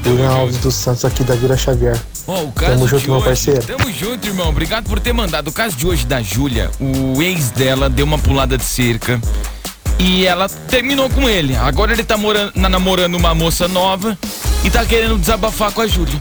William 0.06 0.30
Alves 0.30 0.58
dos 0.58 0.74
Santos 0.74 1.04
aqui 1.04 1.24
da 1.24 1.34
Vila 1.34 1.56
Xavier. 1.56 2.00
Ó, 2.26 2.42
o 2.42 2.52
caso 2.52 2.72
Tamo 2.72 2.84
de 2.84 2.90
junto, 2.90 3.04
meu 3.06 3.16
hoje- 3.16 3.24
parceiro. 3.26 3.62
Tamo 3.62 3.92
junto, 3.92 4.26
irmão. 4.26 4.48
Obrigado 4.48 4.84
por 4.88 4.98
ter 4.98 5.12
mandado. 5.12 5.48
O 5.48 5.52
caso 5.52 5.76
de 5.76 5.86
hoje 5.86 6.04
da 6.06 6.20
Júlia, 6.22 6.70
o 6.80 7.22
ex 7.22 7.50
dela 7.50 7.88
deu 7.88 8.04
uma 8.04 8.18
pulada 8.18 8.58
de 8.58 8.64
cerca 8.64 9.20
e 9.98 10.26
ela 10.26 10.48
terminou 10.48 11.08
com 11.08 11.28
ele. 11.28 11.54
Agora 11.56 11.92
ele 11.92 12.02
tá 12.04 12.16
morando, 12.16 12.52
na- 12.56 12.68
namorando 12.68 13.14
uma 13.14 13.34
moça 13.34 13.68
nova 13.68 14.18
e 14.64 14.70
tá 14.70 14.84
querendo 14.84 15.16
desabafar 15.18 15.70
com 15.72 15.80
a 15.80 15.86
Júlia. 15.86 16.20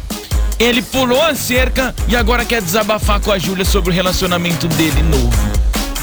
Ele 0.60 0.82
pulou 0.82 1.22
a 1.22 1.34
cerca 1.36 1.94
e 2.08 2.16
agora 2.16 2.46
quer 2.46 2.62
desabafar 2.62 3.20
com 3.20 3.32
a 3.32 3.38
Júlia 3.40 3.66
sobre 3.66 3.90
o 3.90 3.94
relacionamento 3.94 4.68
dele 4.70 5.02
novo. 5.04 5.36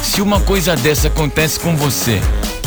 Se 0.02 0.20
uma 0.20 0.40
coisa 0.40 0.74
dessa 0.76 1.06
acontece 1.08 1.58
com 1.60 1.74
você, 1.76 2.20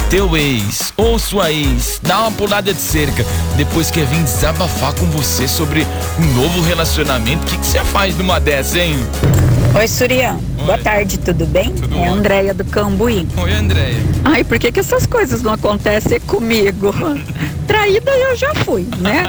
teu 0.10 0.36
ex 0.38 0.94
ou 0.98 1.18
sua 1.18 1.52
ex 1.52 2.00
dá 2.02 2.22
uma 2.22 2.32
pulada 2.32 2.74
de 2.74 2.82
cerca, 2.82 3.26
depois 3.58 3.90
quer 3.90 4.06
vir 4.06 4.24
desabafar 4.24 4.94
com 4.94 5.06
você 5.08 5.48
sobre 5.48 5.86
um 6.20 6.42
novo 6.42 6.62
relacionamento, 6.62 7.44
o 7.44 7.46
que 7.46 7.58
que 7.58 7.66
você 7.66 7.84
faz 7.86 8.16
numa 8.18 8.40
dessa, 8.40 8.80
hein? 8.80 8.96
Oi, 9.78 9.88
Surian. 9.90 10.40
Boa 10.66 10.78
tarde, 10.78 11.20
tudo 11.20 11.46
bem? 11.46 11.74
é 11.94 12.08
a 12.08 12.12
Andréia 12.12 12.54
do 12.54 12.64
Cambuí. 12.64 13.28
Oi, 13.36 13.54
Andréia. 13.54 13.98
Ai, 14.24 14.42
por 14.42 14.58
que, 14.58 14.72
que 14.72 14.80
essas 14.80 15.06
coisas 15.06 15.42
não 15.42 15.52
acontecem 15.52 16.18
comigo? 16.22 16.94
Traída 17.68 18.10
eu 18.10 18.38
já 18.38 18.56
fui, 18.56 18.88
né? 19.00 19.26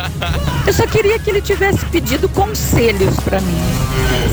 Eu 0.64 0.72
só 0.72 0.86
queria 0.86 1.18
que 1.18 1.30
ele 1.30 1.40
tivesse 1.40 1.84
pedido 1.86 2.28
conselhos 2.28 3.16
pra 3.24 3.40
mim. 3.40 3.60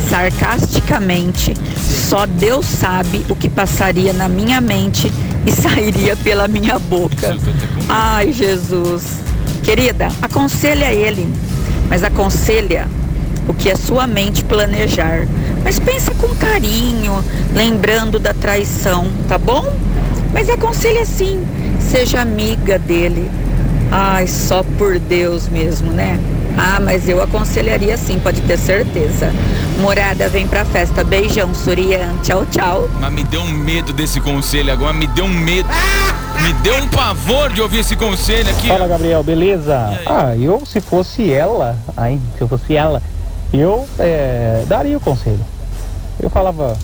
Sarcasticamente, 0.07 1.55
só 1.77 2.27
Deus 2.27 2.67
sabe 2.67 3.25
o 3.27 3.35
que 3.35 3.49
passaria 3.49 4.13
na 4.13 4.29
minha 4.29 4.61
mente 4.61 5.11
e 5.47 5.51
sairia 5.51 6.15
pela 6.15 6.47
minha 6.47 6.77
boca. 6.77 7.35
Ai, 7.89 8.31
Jesus. 8.31 9.03
Querida, 9.63 10.09
aconselha 10.21 10.93
ele, 10.93 11.27
mas 11.89 12.03
aconselha 12.03 12.87
o 13.47 13.53
que 13.53 13.69
é 13.69 13.75
sua 13.75 14.05
mente 14.05 14.43
planejar. 14.43 15.27
Mas 15.63 15.79
pensa 15.79 16.13
com 16.15 16.35
carinho, 16.35 17.23
lembrando 17.53 18.19
da 18.19 18.33
traição, 18.33 19.07
tá 19.27 19.37
bom? 19.37 19.73
Mas 20.33 20.49
aconselha 20.49 21.01
assim, 21.01 21.45
seja 21.79 22.21
amiga 22.21 22.77
dele. 22.77 23.29
Ai, 23.91 24.27
só 24.27 24.63
por 24.77 24.97
Deus 24.99 25.47
mesmo, 25.47 25.91
né? 25.91 26.19
Ah, 26.57 26.79
mas 26.79 27.07
eu 27.07 27.21
aconselharia 27.21 27.95
sim, 27.97 28.19
pode 28.19 28.41
ter 28.41 28.57
certeza. 28.57 29.31
Morada, 29.79 30.29
vem 30.29 30.47
pra 30.47 30.65
festa. 30.65 31.03
Beijão, 31.03 31.53
Surian. 31.53 32.15
Tchau, 32.23 32.45
tchau. 32.47 32.89
Mas 32.99 33.13
me 33.13 33.23
deu 33.23 33.41
um 33.41 33.51
medo 33.51 33.93
desse 33.93 34.19
conselho 34.19 34.71
agora, 34.71 34.93
me 34.93 35.07
deu 35.07 35.25
um 35.25 35.33
medo. 35.33 35.69
Me 36.41 36.53
deu 36.61 36.75
um 36.75 36.87
pavor 36.87 37.51
de 37.51 37.61
ouvir 37.61 37.79
esse 37.79 37.95
conselho 37.95 38.49
aqui. 38.49 38.67
Fala 38.67 38.87
Gabriel, 38.87 39.23
beleza? 39.23 39.99
Ah, 40.05 40.35
eu 40.35 40.63
se 40.65 40.81
fosse 40.81 41.31
ela, 41.31 41.77
aí, 41.95 42.19
se 42.37 42.41
eu 42.41 42.47
fosse 42.47 42.75
ela, 42.75 43.01
eu 43.53 43.87
é, 43.99 44.63
daria 44.67 44.97
o 44.97 44.99
conselho. 44.99 45.39
Eu 46.19 46.29
falava, 46.29 46.77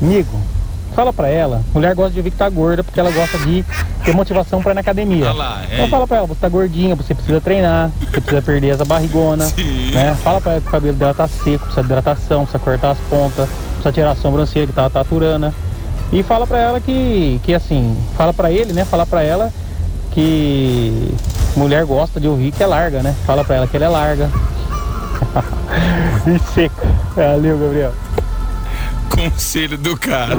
amigo, 0.00 0.40
fala 0.94 1.12
pra 1.12 1.28
ela, 1.28 1.62
mulher 1.72 1.94
gosta 1.94 2.12
de 2.12 2.18
ouvir 2.18 2.30
que 2.30 2.36
tá 2.36 2.48
gorda 2.48 2.82
porque 2.82 2.98
ela 2.98 3.10
gosta 3.10 3.38
de 3.38 3.64
ter 4.04 4.14
motivação 4.14 4.62
pra 4.62 4.72
ir 4.72 4.74
na 4.74 4.80
academia. 4.80 5.26
Olha 5.26 5.34
lá, 5.34 5.62
é. 5.70 5.74
Então 5.74 5.88
fala 5.88 6.06
pra 6.06 6.18
ela, 6.18 6.26
você 6.26 6.40
tá 6.40 6.48
gordinha, 6.48 6.94
você 6.94 7.14
precisa 7.14 7.40
treinar, 7.40 7.90
você 8.00 8.20
precisa 8.20 8.42
perder 8.42 8.68
essa 8.74 8.84
barrigona, 8.84 9.44
né? 9.92 10.16
Fala 10.22 10.40
pra 10.40 10.52
ela 10.52 10.60
que 10.60 10.68
o 10.68 10.70
cabelo 10.70 10.96
dela 10.96 11.14
tá 11.14 11.28
seco, 11.28 11.64
precisa 11.64 11.82
de 11.82 11.86
hidratação, 11.86 12.42
precisa 12.42 12.58
cortar 12.58 12.90
as 12.90 12.98
pontas, 13.08 13.48
precisa 13.74 13.92
tirar 13.92 14.10
a 14.12 14.16
sobrancelha 14.16 14.66
que 14.66 14.72
tá 14.72 14.88
taturana. 14.90 15.54
E 16.12 16.22
fala 16.24 16.46
pra 16.46 16.58
ela 16.58 16.80
que, 16.80 17.40
que 17.44 17.54
assim, 17.54 17.96
fala 18.16 18.34
pra 18.34 18.50
ele, 18.50 18.72
né? 18.72 18.84
Fala 18.84 19.06
pra 19.06 19.22
ela 19.22 19.52
que 20.10 21.14
mulher 21.56 21.84
gosta 21.84 22.18
de 22.18 22.26
ouvir 22.26 22.50
que 22.50 22.62
é 22.62 22.66
larga, 22.66 23.00
né? 23.02 23.14
Fala 23.24 23.44
pra 23.44 23.56
ela 23.56 23.66
que 23.66 23.76
ela 23.76 23.86
é 23.86 23.88
larga. 23.88 24.28
e 26.26 26.38
seca. 26.52 26.88
Valeu, 27.14 27.58
Gabriel. 27.58 27.92
Conselho 29.10 29.76
do 29.76 29.96
cara. 29.96 30.34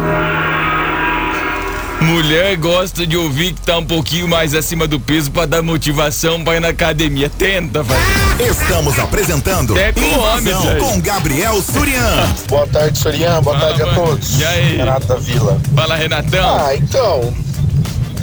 Mulher 2.01 2.57
gosta 2.57 3.05
de 3.05 3.15
ouvir 3.15 3.53
que 3.53 3.61
tá 3.61 3.77
um 3.77 3.85
pouquinho 3.85 4.27
mais 4.27 4.55
acima 4.55 4.87
do 4.87 4.99
peso 4.99 5.29
pra 5.29 5.45
dar 5.45 5.61
motivação 5.61 6.43
pra 6.43 6.55
ir 6.55 6.59
na 6.59 6.69
academia. 6.69 7.29
Tenta, 7.29 7.83
vai. 7.83 7.99
Estamos 8.39 8.97
apresentando 8.97 9.77
É 9.77 9.91
com 9.91 10.01
homem, 10.19 10.51
Invasão 10.51 10.77
com 10.79 10.99
Gabriel 10.99 11.61
Surian. 11.61 12.27
Boa 12.47 12.65
tarde, 12.65 12.97
Sorian. 12.97 13.39
Boa 13.43 13.59
tarde 13.59 13.83
a 13.83 13.93
todos. 13.93 14.39
E 14.39 14.45
aí? 14.45 14.77
Renato 14.77 15.05
da 15.05 15.15
Vila. 15.15 15.61
Fala, 15.75 15.95
Renatão. 15.95 16.57
Ah, 16.65 16.75
então. 16.75 17.33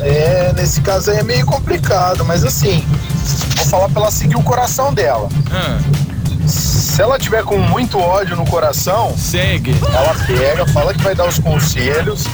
É, 0.01 0.53
nesse 0.57 0.81
caso 0.81 1.11
aí 1.11 1.19
é 1.19 1.23
meio 1.23 1.47
complicado, 1.47 2.25
mas 2.25 2.45
assim, 2.45 2.85
vou 3.57 3.67
falar 3.67 3.89
pra 3.89 4.03
ela 4.03 4.11
seguir 4.11 4.37
o 4.37 4.43
coração 4.43 4.93
dela. 4.93 5.29
Ah, 5.53 5.79
Se 6.99 7.03
ela 7.03 7.17
tiver 7.17 7.45
com 7.45 7.59
muito 7.59 7.97
ódio 7.97 8.35
no 8.35 8.45
coração, 8.45 9.17
segue. 9.17 9.73
Ela 9.95 10.17
pega, 10.27 10.67
fala 10.67 10.93
que 10.93 11.01
vai 11.01 11.15
dar 11.15 11.29
os 11.29 11.39
conselhos 11.39 12.25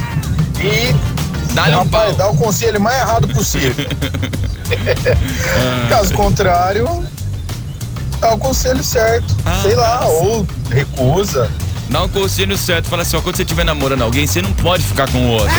e 0.58 1.52
Dá-lhe 1.52 1.76
um 1.76 1.84
vai 1.84 2.14
dar 2.14 2.30
o 2.30 2.34
conselho 2.34 2.80
mais 2.80 2.98
errado 2.98 3.28
possível. 3.28 3.86
Caso 5.90 6.14
contrário, 6.14 6.88
dá 8.18 8.32
o 8.32 8.38
conselho 8.38 8.82
certo. 8.82 9.36
sei 9.60 9.74
lá, 9.74 10.06
ou 10.06 10.46
recusa. 10.70 11.50
Dá 11.90 12.04
um 12.04 12.08
conselho 12.08 12.56
certo. 12.56 12.88
Fala 12.88 13.02
assim, 13.02 13.18
ó, 13.18 13.20
quando 13.20 13.36
você 13.36 13.42
estiver 13.42 13.64
namorando 13.64 14.00
alguém, 14.00 14.26
você 14.26 14.40
não 14.40 14.52
pode 14.54 14.82
ficar 14.82 15.10
com 15.12 15.18
o 15.18 15.30
outro. 15.32 15.54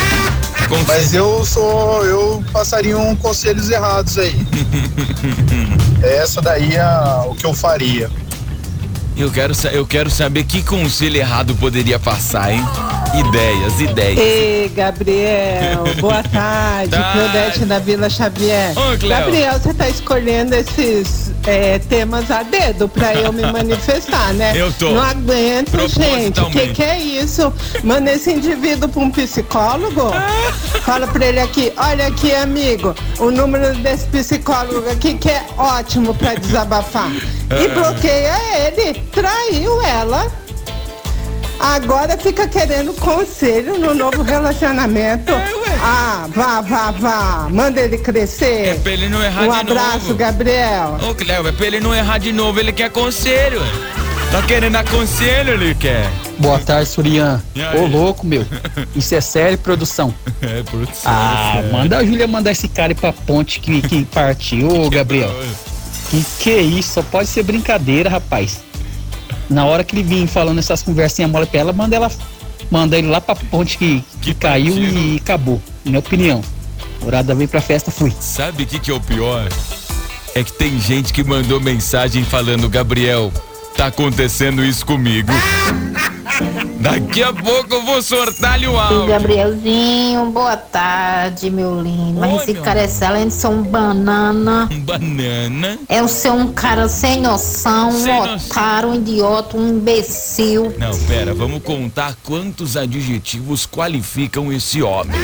Conselho. 0.67 0.87
Mas 0.87 1.13
eu 1.13 1.45
sou. 1.45 2.03
Eu 2.03 2.43
passaria 2.51 2.97
um 2.97 3.15
conselhos 3.15 3.69
errados 3.69 4.17
aí. 4.17 4.35
Essa 6.01 6.41
daí 6.41 6.75
é 6.75 6.85
o 7.27 7.35
que 7.35 7.45
eu 7.45 7.53
faria. 7.53 8.09
Eu 9.17 9.31
quero, 9.31 9.53
eu 9.71 9.85
quero 9.85 10.09
saber 10.09 10.43
que 10.43 10.61
conselho 10.61 11.17
errado 11.17 11.55
poderia 11.55 11.97
passar, 11.97 12.51
hein? 12.51 12.61
Ideias, 13.17 13.79
ideias. 13.79 14.19
Ei, 14.19 14.69
Gabriel, 14.75 15.83
boa 15.99 16.21
tarde. 16.31 16.95
Claudete 16.95 17.65
da 17.65 17.79
Vila 17.79 18.09
Xavier. 18.09 18.73
Cleo. 18.99 19.09
Gabriel, 19.09 19.53
você 19.53 19.73
tá 19.73 19.87
escolhendo 19.89 20.53
esses 20.55 21.31
é, 21.45 21.79
temas 21.79 22.29
a 22.29 22.43
dedo 22.43 22.87
pra 22.89 23.13
eu 23.15 23.31
me 23.31 23.43
manifestar, 23.51 24.33
né? 24.33 24.53
Eu 24.55 24.71
tô. 24.73 24.91
Não 24.91 25.01
aguento, 25.01 25.87
gente. 25.87 26.39
O 26.41 26.49
que, 26.49 26.67
que 26.73 26.83
é 26.83 26.99
isso? 26.99 27.51
Manda 27.83 28.11
esse 28.11 28.31
indivíduo 28.33 28.89
pra 28.89 29.01
um 29.01 29.09
psicólogo? 29.11 30.11
Fala 30.83 31.07
pra 31.07 31.25
ele 31.25 31.39
aqui, 31.39 31.71
olha 31.77 32.07
aqui, 32.07 32.33
amigo, 32.33 32.93
o 33.19 33.31
número 33.31 33.73
desse 33.75 34.05
psicólogo 34.07 34.89
aqui 34.89 35.15
que 35.15 35.29
é 35.29 35.43
ótimo 35.57 36.13
pra 36.13 36.35
desabafar. 36.35 37.11
E 37.11 37.65
Ah. 37.65 37.73
bloqueia 37.73 38.35
ele. 38.67 38.99
Traiu 39.11 39.81
ela. 39.81 40.31
Agora 41.59 42.17
fica 42.17 42.47
querendo 42.47 42.93
conselho 42.93 43.77
no 43.79 43.93
novo 43.93 44.21
relacionamento. 44.21 45.33
ah, 45.81 46.27
vá, 46.33 46.61
vá, 46.61 46.91
vá. 46.91 47.47
Manda 47.49 47.81
ele 47.81 47.97
crescer. 47.97 48.67
É 48.67 48.73
pra 48.75 48.91
ele 48.91 49.07
não 49.09 49.23
errar 49.23 49.43
um 49.43 49.51
de 49.51 49.59
abraço, 49.59 49.99
novo. 50.07 50.15
Gabriel. 50.15 50.97
Ô, 51.09 51.15
Cleo, 51.15 51.47
é 51.47 51.51
pra 51.51 51.65
ele 51.67 51.79
não 51.79 51.93
errar 51.95 52.17
de 52.17 52.31
novo, 52.33 52.59
ele 52.59 52.71
quer 52.71 52.89
conselho. 52.91 53.59
ué. 53.61 53.67
Tá 54.31 54.41
querendo 54.41 54.75
aconselho, 54.75 55.53
ele 55.53 55.73
quer. 55.75 56.09
Boa 56.39 56.59
tarde, 56.59 56.89
Surian. 56.89 57.41
Ô, 57.77 57.85
louco, 57.85 58.25
meu. 58.25 58.45
Isso 58.95 59.15
é 59.15 59.21
sério, 59.21 59.57
produção? 59.57 60.13
É, 60.41 60.61
produção. 60.63 61.03
Ah, 61.11 61.61
é 61.63 61.71
manda 61.71 61.97
a 61.97 62.05
Júlia 62.05 62.27
mandar 62.27 62.51
esse 62.51 62.67
cara 62.67 62.91
ir 62.91 62.95
pra 62.95 63.11
ponte 63.13 63.59
que, 63.59 63.81
que 63.81 64.03
partiu, 64.05 64.67
ô, 64.67 64.89
Gabriel. 64.91 65.33
Que 66.09 66.23
que 66.39 66.49
é 66.51 66.61
isso? 66.61 66.93
Só 66.95 67.01
pode 67.01 67.27
ser 67.29 67.43
brincadeira, 67.43 68.09
rapaz. 68.09 68.59
Na 69.49 69.65
hora 69.65 69.83
que 69.83 69.95
ele 69.95 70.03
vir 70.03 70.27
falando 70.27 70.59
essas 70.59 70.81
conversinhas 70.81 71.29
mole 71.29 71.45
pra 71.45 71.59
ela, 71.59 71.73
manda 71.73 71.95
ela 71.95 72.11
mandar 72.69 72.97
ele 72.97 73.07
lá 73.07 73.21
pra 73.21 73.35
ponte 73.35 73.77
que, 73.77 74.03
que 74.21 74.33
caiu 74.33 74.75
e 74.77 75.17
acabou. 75.17 75.61
Minha 75.83 75.99
opinião. 75.99 76.41
Morada 77.01 77.35
veio 77.35 77.49
pra 77.49 77.61
festa, 77.61 77.91
fui. 77.91 78.13
Sabe 78.19 78.63
o 78.63 78.65
que, 78.65 78.79
que 78.79 78.91
é 78.91 78.93
o 78.93 78.99
pior? 78.99 79.47
É 80.33 80.43
que 80.43 80.51
tem 80.51 80.79
gente 80.79 81.13
que 81.13 81.23
mandou 81.23 81.61
mensagem 81.61 82.23
falando, 82.23 82.67
Gabriel, 82.67 83.31
tá 83.77 83.87
acontecendo 83.87 84.63
isso 84.65 84.85
comigo. 84.85 85.31
Daqui 86.85 87.23
a 87.23 87.33
pouco 87.33 87.73
eu 87.73 87.83
vou 87.83 87.99
sortar-lhe 87.99 88.67
o 88.67 88.77
áudio. 88.77 89.07
Gabrielzinho, 89.07 90.27
boa 90.27 90.55
tarde, 90.55 91.49
meu 91.49 91.81
lindo. 91.81 92.19
Mas 92.19 92.43
esse 92.43 92.53
cara 92.61 92.79
é 92.81 93.05
além 93.07 93.27
de 93.27 93.33
ser 93.33 93.47
um 93.47 93.63
banana. 93.63 94.69
Banana. 94.71 95.79
É 95.89 96.03
o 96.03 96.07
ser 96.07 96.29
um 96.29 96.53
cara 96.53 96.87
sem 96.87 97.21
noção, 97.21 97.89
um 97.89 97.91
Sem 97.91 98.13
noção. 98.15 98.35
otário, 98.51 98.89
um 98.89 98.95
idiota, 98.97 99.57
um 99.57 99.69
imbecil. 99.69 100.75
Não, 100.77 100.95
pera, 101.07 101.33
vamos 101.33 101.63
contar 101.63 102.15
quantos 102.23 102.77
adjetivos 102.77 103.65
qualificam 103.65 104.53
esse 104.53 104.83
homem. 104.83 105.17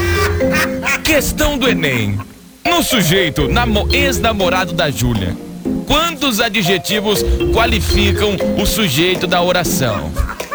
Questão 1.03 1.59
do 1.59 1.69
Enem. 1.69 2.17
No 2.65 2.81
sujeito, 2.81 3.47
namo- 3.47 3.87
ex-namorado 3.93 4.73
da 4.73 4.89
Júlia. 4.89 5.37
Quantos 5.85 6.39
adjetivos 6.39 7.23
qualificam 7.53 8.35
o 8.57 8.65
sujeito 8.65 9.27
da 9.27 9.43
oração? 9.43 10.09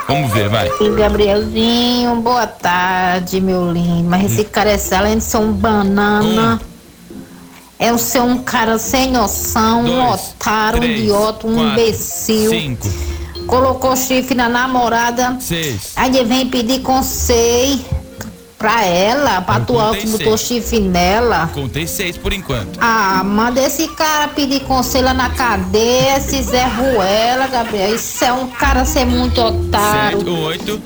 Vamos 0.09 0.33
ver, 0.33 0.49
vai. 0.49 0.71
Gabrielzinho, 0.97 2.17
boa 2.21 2.47
tarde, 2.47 3.41
meu 3.41 3.73
lindo. 3.73 4.09
Mas 4.09 4.33
esse 4.33 4.45
cara 4.45 4.71
é 4.71 4.97
além 4.97 5.19
de 5.19 5.25
ser 5.25 5.39
um 5.39 5.53
banana. 5.53 6.61
É 7.79 7.93
o 7.93 7.99
ser 7.99 8.21
um 8.21 8.39
cara 8.39 8.79
sem 8.79 9.11
noção, 9.11 9.81
um 9.81 10.07
Dois, 10.07 10.21
otário, 10.35 10.79
um 10.79 10.83
três, 10.83 11.01
idiota, 11.01 11.47
um 11.47 11.55
quatro, 11.55 11.71
imbecil. 11.73 12.51
Cinco, 12.51 12.89
Colocou 13.47 13.95
chifre 13.97 14.35
na 14.35 14.49
namorada. 14.49 15.37
seis. 15.41 15.93
Aí 15.97 16.25
vem 16.25 16.47
pedir 16.49 16.81
conselho 16.81 17.85
pra 18.59 18.85
ela, 18.85 19.41
pra 19.43 19.57
atuar 19.57 19.97
que 19.97 20.07
botou 20.09 20.37
chifre 20.37 20.81
nela. 20.81 21.49
Contei 21.53 21.87
seis 21.87 22.17
por 22.17 22.33
enquanto. 22.33 22.79
Ah, 22.81 23.23
manda 23.25 23.61
esse 23.61 23.89
cara 23.89 24.29
pedir 24.29 24.61
conselho 24.61 25.13
na 25.15 25.31
cadeia, 25.31 26.19
esse 26.19 26.43
Zé 26.43 26.65
Ruela, 26.65 27.47
Gabriel. 27.49 27.95
Isso 27.95 28.25
é 28.25 28.33
um 28.33 28.49
cara 28.49 28.85
ser 28.85 29.05
muito 29.05 29.41
otário. 29.41 30.19
Sete, 30.19 30.31
oito. 30.31 30.81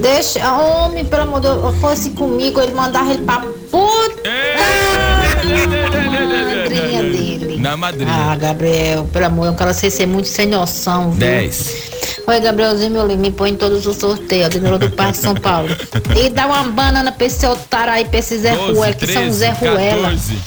Deixa, 0.00 0.52
homem, 0.52 1.04
pelo 1.04 1.22
amor 1.22 1.40
de 1.40 1.48
Deus, 1.48 1.76
fosse 1.76 2.10
comigo, 2.10 2.60
ele 2.60 2.74
mandava 2.74 3.12
ele 3.12 3.22
pra 3.22 3.40
puta. 3.70 4.24
madrinha 6.64 7.02
dele. 7.02 7.56
Na 7.58 7.76
madrinha. 7.76 8.12
Ah, 8.12 8.36
Gabriel, 8.36 9.04
pelo 9.12 9.26
amor, 9.26 9.46
é 9.46 9.50
um 9.50 9.54
cara 9.54 9.72
sem 9.72 9.90
ser 9.90 10.06
muito 10.06 10.28
sem 10.28 10.46
noção. 10.46 11.10
viu? 11.10 11.20
Dez. 11.20 11.93
Oi, 12.26 12.40
Gabrielzinho, 12.40 12.90
meu 12.90 13.06
lindo, 13.06 13.20
me 13.20 13.30
põe 13.30 13.50
em 13.50 13.56
todos 13.56 13.86
os 13.86 13.96
sorteios, 13.96 14.48
do 14.48 14.78
do 14.78 14.90
Parque 14.90 15.18
São 15.18 15.34
Paulo. 15.34 15.68
E 16.16 16.30
dá 16.30 16.46
uma 16.46 16.62
banana 16.64 17.12
pra 17.12 17.26
esse 17.26 17.44
otário 17.46 17.92
aí, 17.92 18.04
pra 18.04 18.20
esse 18.20 18.38
Zé 18.38 18.52
Ruela, 18.52 18.94
que 18.94 19.06
são 19.06 19.30
Zé 19.30 19.50
Ruela. 19.50 20.10
14. 20.10 20.38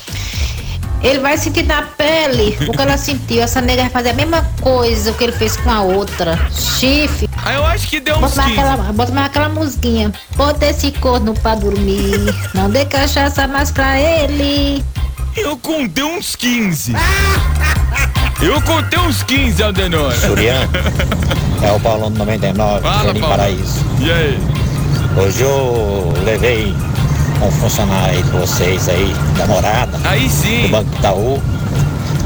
Ele 1.04 1.20
vai 1.20 1.38
sentir 1.38 1.66
na 1.66 1.84
pele 1.84 2.58
o 2.68 2.72
que 2.72 2.82
ela 2.82 2.98
sentiu. 2.98 3.42
Essa 3.42 3.62
nega 3.62 3.84
vai 3.84 3.92
fazer 3.92 4.10
a 4.10 4.14
mesma 4.14 4.42
coisa 4.62 5.14
que 5.14 5.24
ele 5.24 5.34
fez 5.34 5.56
com 5.58 5.70
a 5.70 5.82
outra. 5.82 6.40
Chifre. 6.52 7.30
Ah, 7.46 7.54
eu 7.54 7.66
acho 7.66 7.88
que 7.88 8.00
deu 8.00 8.16
uns 8.16 8.22
bota 8.22 8.36
mais 8.38 8.50
15. 8.56 8.60
aquela, 8.62 8.94
Bota 8.94 9.12
mais 9.12 9.26
aquela 9.28 9.50
musiquinha. 9.50 10.12
Bota 10.36 10.66
esse 10.66 10.92
corno 10.94 11.34
pra 11.36 11.54
dormir. 11.56 12.34
Não 12.54 12.70
dê 12.70 12.86
cachaça 12.86 13.48
mais 13.48 13.70
pra 13.70 14.00
ele. 14.00 14.84
Eu 15.36 15.56
contei 15.58 16.04
uns 16.04 16.36
15. 16.36 16.94
Eu 18.42 18.62
contei 18.62 19.00
uns 19.00 19.24
15, 19.24 19.64
Aldenor. 19.64 20.14
Surian, 20.14 20.70
é 21.62 21.72
o 21.72 21.80
Paulão 21.80 22.12
do 22.12 22.20
99, 22.20 22.82
Fala, 22.82 23.04
Jardim 23.04 23.20
Paulo. 23.20 23.36
Paraíso. 23.36 23.86
E 24.00 24.12
aí? 24.12 24.40
Hoje 25.18 25.42
eu 25.42 26.14
levei 26.24 26.76
um 27.42 27.52
funcionário 27.52 28.16
aí 28.16 28.24
de 28.24 28.30
vocês 28.30 28.88
aí, 28.90 29.16
da 29.38 29.48
morada. 29.48 30.00
Aí 30.04 30.30
sim. 30.30 30.64
Do 30.64 30.70
Banco 30.70 30.96
Itaú. 31.00 31.42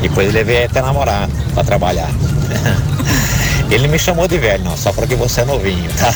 Depois 0.01 0.33
levei 0.33 0.65
até 0.65 0.81
namorado 0.81 1.31
pra 1.53 1.63
trabalhar. 1.63 2.09
Ele 3.71 3.87
me 3.87 3.97
chamou 3.97 4.27
de 4.27 4.37
velho, 4.37 4.65
não, 4.65 4.75
só 4.75 4.91
porque 4.91 5.15
você 5.15 5.41
é 5.41 5.45
novinho, 5.45 5.89
tá? 5.93 6.13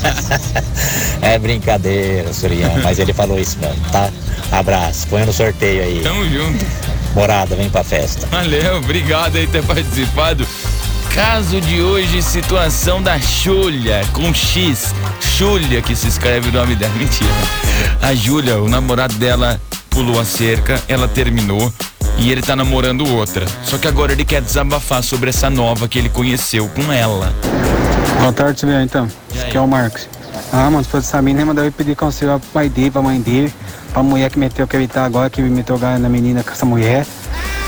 é 1.20 1.38
brincadeira, 1.38 2.32
Surian, 2.32 2.70
mas 2.82 2.98
ele 2.98 3.12
falou 3.12 3.38
isso 3.38 3.58
mesmo, 3.58 3.84
tá? 3.92 4.08
Abraço, 4.50 5.06
põe 5.08 5.26
no 5.26 5.32
sorteio 5.32 5.82
aí. 5.82 6.00
Tamo 6.02 6.26
junto. 6.26 6.64
Morada, 7.14 7.54
vem 7.54 7.70
pra 7.70 7.84
festa. 7.84 8.26
Valeu, 8.26 8.78
obrigado 8.78 9.36
aí 9.36 9.46
por 9.46 9.52
ter 9.52 9.62
participado. 9.62 10.46
Caso 11.14 11.60
de 11.60 11.80
hoje, 11.80 12.20
situação 12.20 13.00
da 13.00 13.16
Júlia, 13.18 14.02
com 14.12 14.34
X. 14.34 14.92
Júlia, 15.36 15.80
que 15.80 15.94
se 15.94 16.08
escreve 16.08 16.48
o 16.48 16.52
nome 16.52 16.74
dela. 16.74 16.92
Mentira. 16.98 17.30
A 18.02 18.14
Júlia, 18.14 18.58
o 18.58 18.68
namorado 18.68 19.14
dela, 19.14 19.60
pulou 19.90 20.20
a 20.20 20.24
cerca, 20.24 20.82
ela 20.88 21.06
terminou 21.06 21.72
e 22.18 22.32
ele 22.32 22.42
tá 22.42 22.56
namorando 22.56 23.08
outra. 23.08 23.46
Só 23.62 23.78
que 23.78 23.86
agora 23.86 24.12
ele 24.12 24.24
quer 24.24 24.42
desabafar 24.42 25.04
sobre 25.04 25.30
essa 25.30 25.48
nova 25.48 25.86
que 25.86 25.98
ele 26.00 26.08
conheceu 26.08 26.68
com 26.68 26.92
ela. 26.92 27.32
Boa 28.18 28.32
tarde, 28.32 28.62
Juliano, 28.62 28.84
então. 28.84 29.08
Esse 29.32 29.44
aqui 29.44 29.56
é 29.56 29.60
o 29.60 29.68
Marcos. 29.68 30.08
Ah, 30.52 30.70
mano, 30.70 30.82
se 30.82 30.90
fosse 30.90 31.06
essa 31.06 31.22
mina, 31.22 31.44
mandava 31.44 31.68
eu 31.68 31.72
pedir 31.72 31.94
conselho 31.94 32.38
pro 32.40 32.48
pai 32.50 32.68
dele, 32.68 32.90
pra 32.90 33.02
mãe 33.02 33.20
dele, 33.20 33.52
pra 33.94 34.02
mulher 34.02 34.28
que 34.28 34.38
meteu 34.38 34.66
que 34.66 34.76
ele 34.76 34.88
tá 34.88 35.04
agora, 35.04 35.30
que 35.30 35.40
meteu 35.40 35.78
galho 35.78 36.00
na 36.00 36.08
menina 36.08 36.42
com 36.42 36.50
essa 36.50 36.66
mulher. 36.66 37.06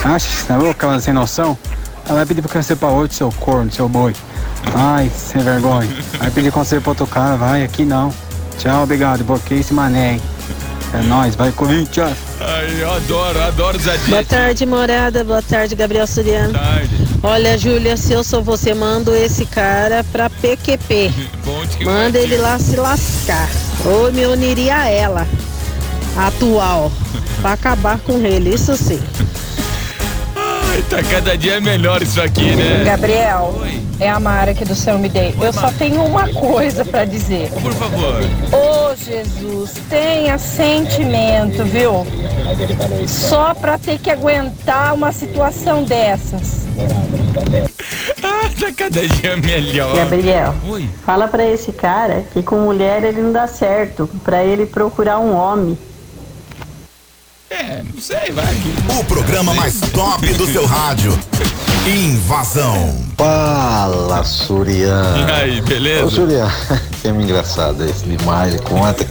Acha, 0.05 0.29
tá 0.47 0.57
louco? 0.57 0.85
Ela 0.85 1.01
sem 1.01 1.15
noção? 1.15 1.57
Ela 2.05 2.17
vai 2.17 2.27
pedir 2.27 2.43
pra 2.43 2.53
conselho 2.53 2.79
pra 2.79 2.89
outro, 2.89 3.17
seu 3.17 3.33
corno, 3.33 3.73
seu 3.73 3.89
boi. 3.89 4.12
Ai, 4.75 5.11
sem 5.17 5.41
vergonha. 5.41 5.89
Vai 6.19 6.31
pedir 6.31 6.51
conselho 6.51 6.83
pra 6.83 6.91
outro 6.91 7.07
cara, 7.07 7.37
vai, 7.37 7.62
aqui 7.62 7.85
não. 7.85 8.12
Tchau, 8.59 8.83
obrigado, 8.83 9.23
bloqueei 9.23 9.61
esse 9.61 9.73
mané, 9.73 10.15
hein. 10.15 10.23
É 10.93 11.03
nóis, 11.03 11.35
vai 11.35 11.53
Corinthians. 11.53 12.17
Ai, 12.41 12.83
eu 12.83 12.93
adoro, 12.93 13.43
adoro 13.43 13.77
os 13.77 14.09
Boa 14.09 14.25
tarde, 14.25 14.67
morada. 14.67 15.25
Boa 15.25 15.43
tarde, 15.43 15.75
Gabriel 15.75 16.07
Suriano. 16.07 16.53
tarde. 16.53 16.91
Olha, 17.23 17.59
Júlia, 17.59 17.97
se 17.97 18.12
eu 18.12 18.23
sou 18.23 18.43
você, 18.43 18.73
mando 18.73 19.15
esse 19.15 19.45
cara 19.47 20.05
pra 20.11 20.31
PQP. 20.31 21.12
Manda 21.85 22.19
ele 22.19 22.37
lá 22.37 22.59
se 22.59 22.77
lascar. 22.77 23.49
Ou 23.85 24.12
me 24.12 24.27
uniria 24.27 24.77
a 24.77 24.89
ela, 24.89 25.23
a 25.23 25.45
atual, 26.16 26.90
pra 27.40 27.52
acabar 27.52 27.98
com 27.98 28.18
ele, 28.18 28.55
isso 28.55 28.76
sim. 28.76 29.00
Ai, 30.35 30.83
tá 30.90 31.02
cada 31.02 31.37
dia 31.37 31.61
melhor 31.61 32.02
isso 32.02 32.20
aqui, 32.20 32.55
né? 32.55 32.85
Gabriel, 32.85 33.62
é 33.98 34.11
a 34.11 34.20
Mara 34.20 34.50
aqui 34.50 34.64
do 34.64 34.74
Céu 34.74 34.98
Me 34.98 35.09
Dei. 35.09 35.35
Eu 35.40 35.52
só 35.52 35.70
tenho 35.72 36.02
uma 36.05 36.29
coisa 36.29 36.85
pra 36.85 37.05
dizer. 37.05 37.50
Por 37.62 37.72
favor. 37.72 38.20
Ô 38.52 38.94
Jesus, 38.94 39.74
tenha 39.88 40.38
sentimento, 40.38 41.64
viu? 41.64 42.07
Só 43.07 43.55
pra 43.55 43.79
ter 43.79 43.98
que 43.98 44.11
aguentar 44.11 44.94
uma 44.94 45.12
situação 45.12 45.85
dessas. 45.85 46.66
Ah, 48.22 48.50
tá 48.59 48.72
cada 48.76 49.07
dia 49.07 49.37
melhor. 49.37 49.96
Gabriel, 49.96 50.55
Oi. 50.68 50.88
fala 51.05 51.29
pra 51.29 51.46
esse 51.46 51.72
cara 51.72 52.24
que 52.33 52.42
com 52.42 52.57
mulher 52.57 53.02
ele 53.05 53.22
não 53.22 53.33
dá 53.33 53.46
certo, 53.46 54.09
pra 54.24 54.44
ele 54.44 54.66
procurar 54.66 55.18
um 55.18 55.35
homem. 55.35 55.79
É, 57.59 57.83
não 57.83 58.03
sei, 58.03 58.33
vai. 58.33 58.55
O 59.01 59.05
programa 59.05 59.55
mais 59.55 59.81
top 59.81 60.31
do 60.35 60.47
seu 60.47 60.66
rádio. 60.66 61.19
Invasão. 61.87 63.03
Fala, 63.16 64.23
Surian. 64.25 65.14
E 65.16 65.33
aí, 65.33 65.61
beleza? 65.62 66.05
Ô, 66.05 66.11
Surian, 66.11 66.51
que 67.01 67.09
é 67.09 67.11
engraçado 67.11 67.83
esse 67.83 68.05
demais, 68.05 68.53
ele 68.53 68.62
conta. 68.62 69.07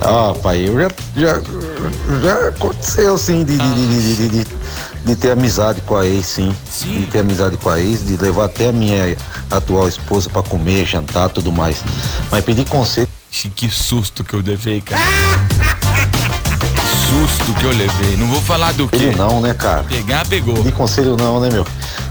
Ó, 0.00 0.32
pai, 0.34 0.68
eu 0.68 0.80
já, 0.80 0.90
já, 1.16 1.42
já 2.22 2.48
aconteceu, 2.50 3.18
sim, 3.18 3.44
de, 3.44 3.58
de, 3.58 3.74
de, 3.74 3.88
de, 3.88 4.16
de, 4.16 4.28
de, 4.28 4.46
de 5.04 5.16
ter 5.16 5.32
amizade 5.32 5.80
com 5.80 5.96
a 5.96 6.06
ex, 6.06 6.24
sim. 6.24 6.54
De 6.84 7.06
ter 7.06 7.18
amizade 7.18 7.56
com 7.56 7.68
a 7.68 7.80
ex, 7.80 8.06
de 8.06 8.16
levar 8.16 8.44
até 8.44 8.68
a 8.68 8.72
minha 8.72 9.16
atual 9.50 9.88
esposa 9.88 10.30
pra 10.30 10.42
comer, 10.42 10.86
jantar, 10.86 11.30
tudo 11.30 11.50
mais. 11.50 11.82
Mas 12.30 12.44
pedir 12.44 12.64
conselho. 12.68 13.08
Que 13.56 13.68
susto 13.68 14.22
que 14.22 14.34
eu 14.34 14.40
levei, 14.40 14.80
cara. 14.80 15.00
Susto 17.44 17.54
que 17.58 17.64
eu 17.64 17.70
levei. 17.70 18.16
Não 18.16 18.26
vou 18.28 18.40
falar 18.40 18.72
do 18.72 18.86
quê. 18.88 18.96
Ele 18.96 19.16
não, 19.16 19.40
né, 19.40 19.52
cara? 19.54 19.82
Pegar, 19.84 20.26
pegou. 20.26 20.54
Pedir 20.54 20.72
conselho 20.72 21.16
não, 21.16 21.40
né, 21.40 21.48
meu? 21.50 21.66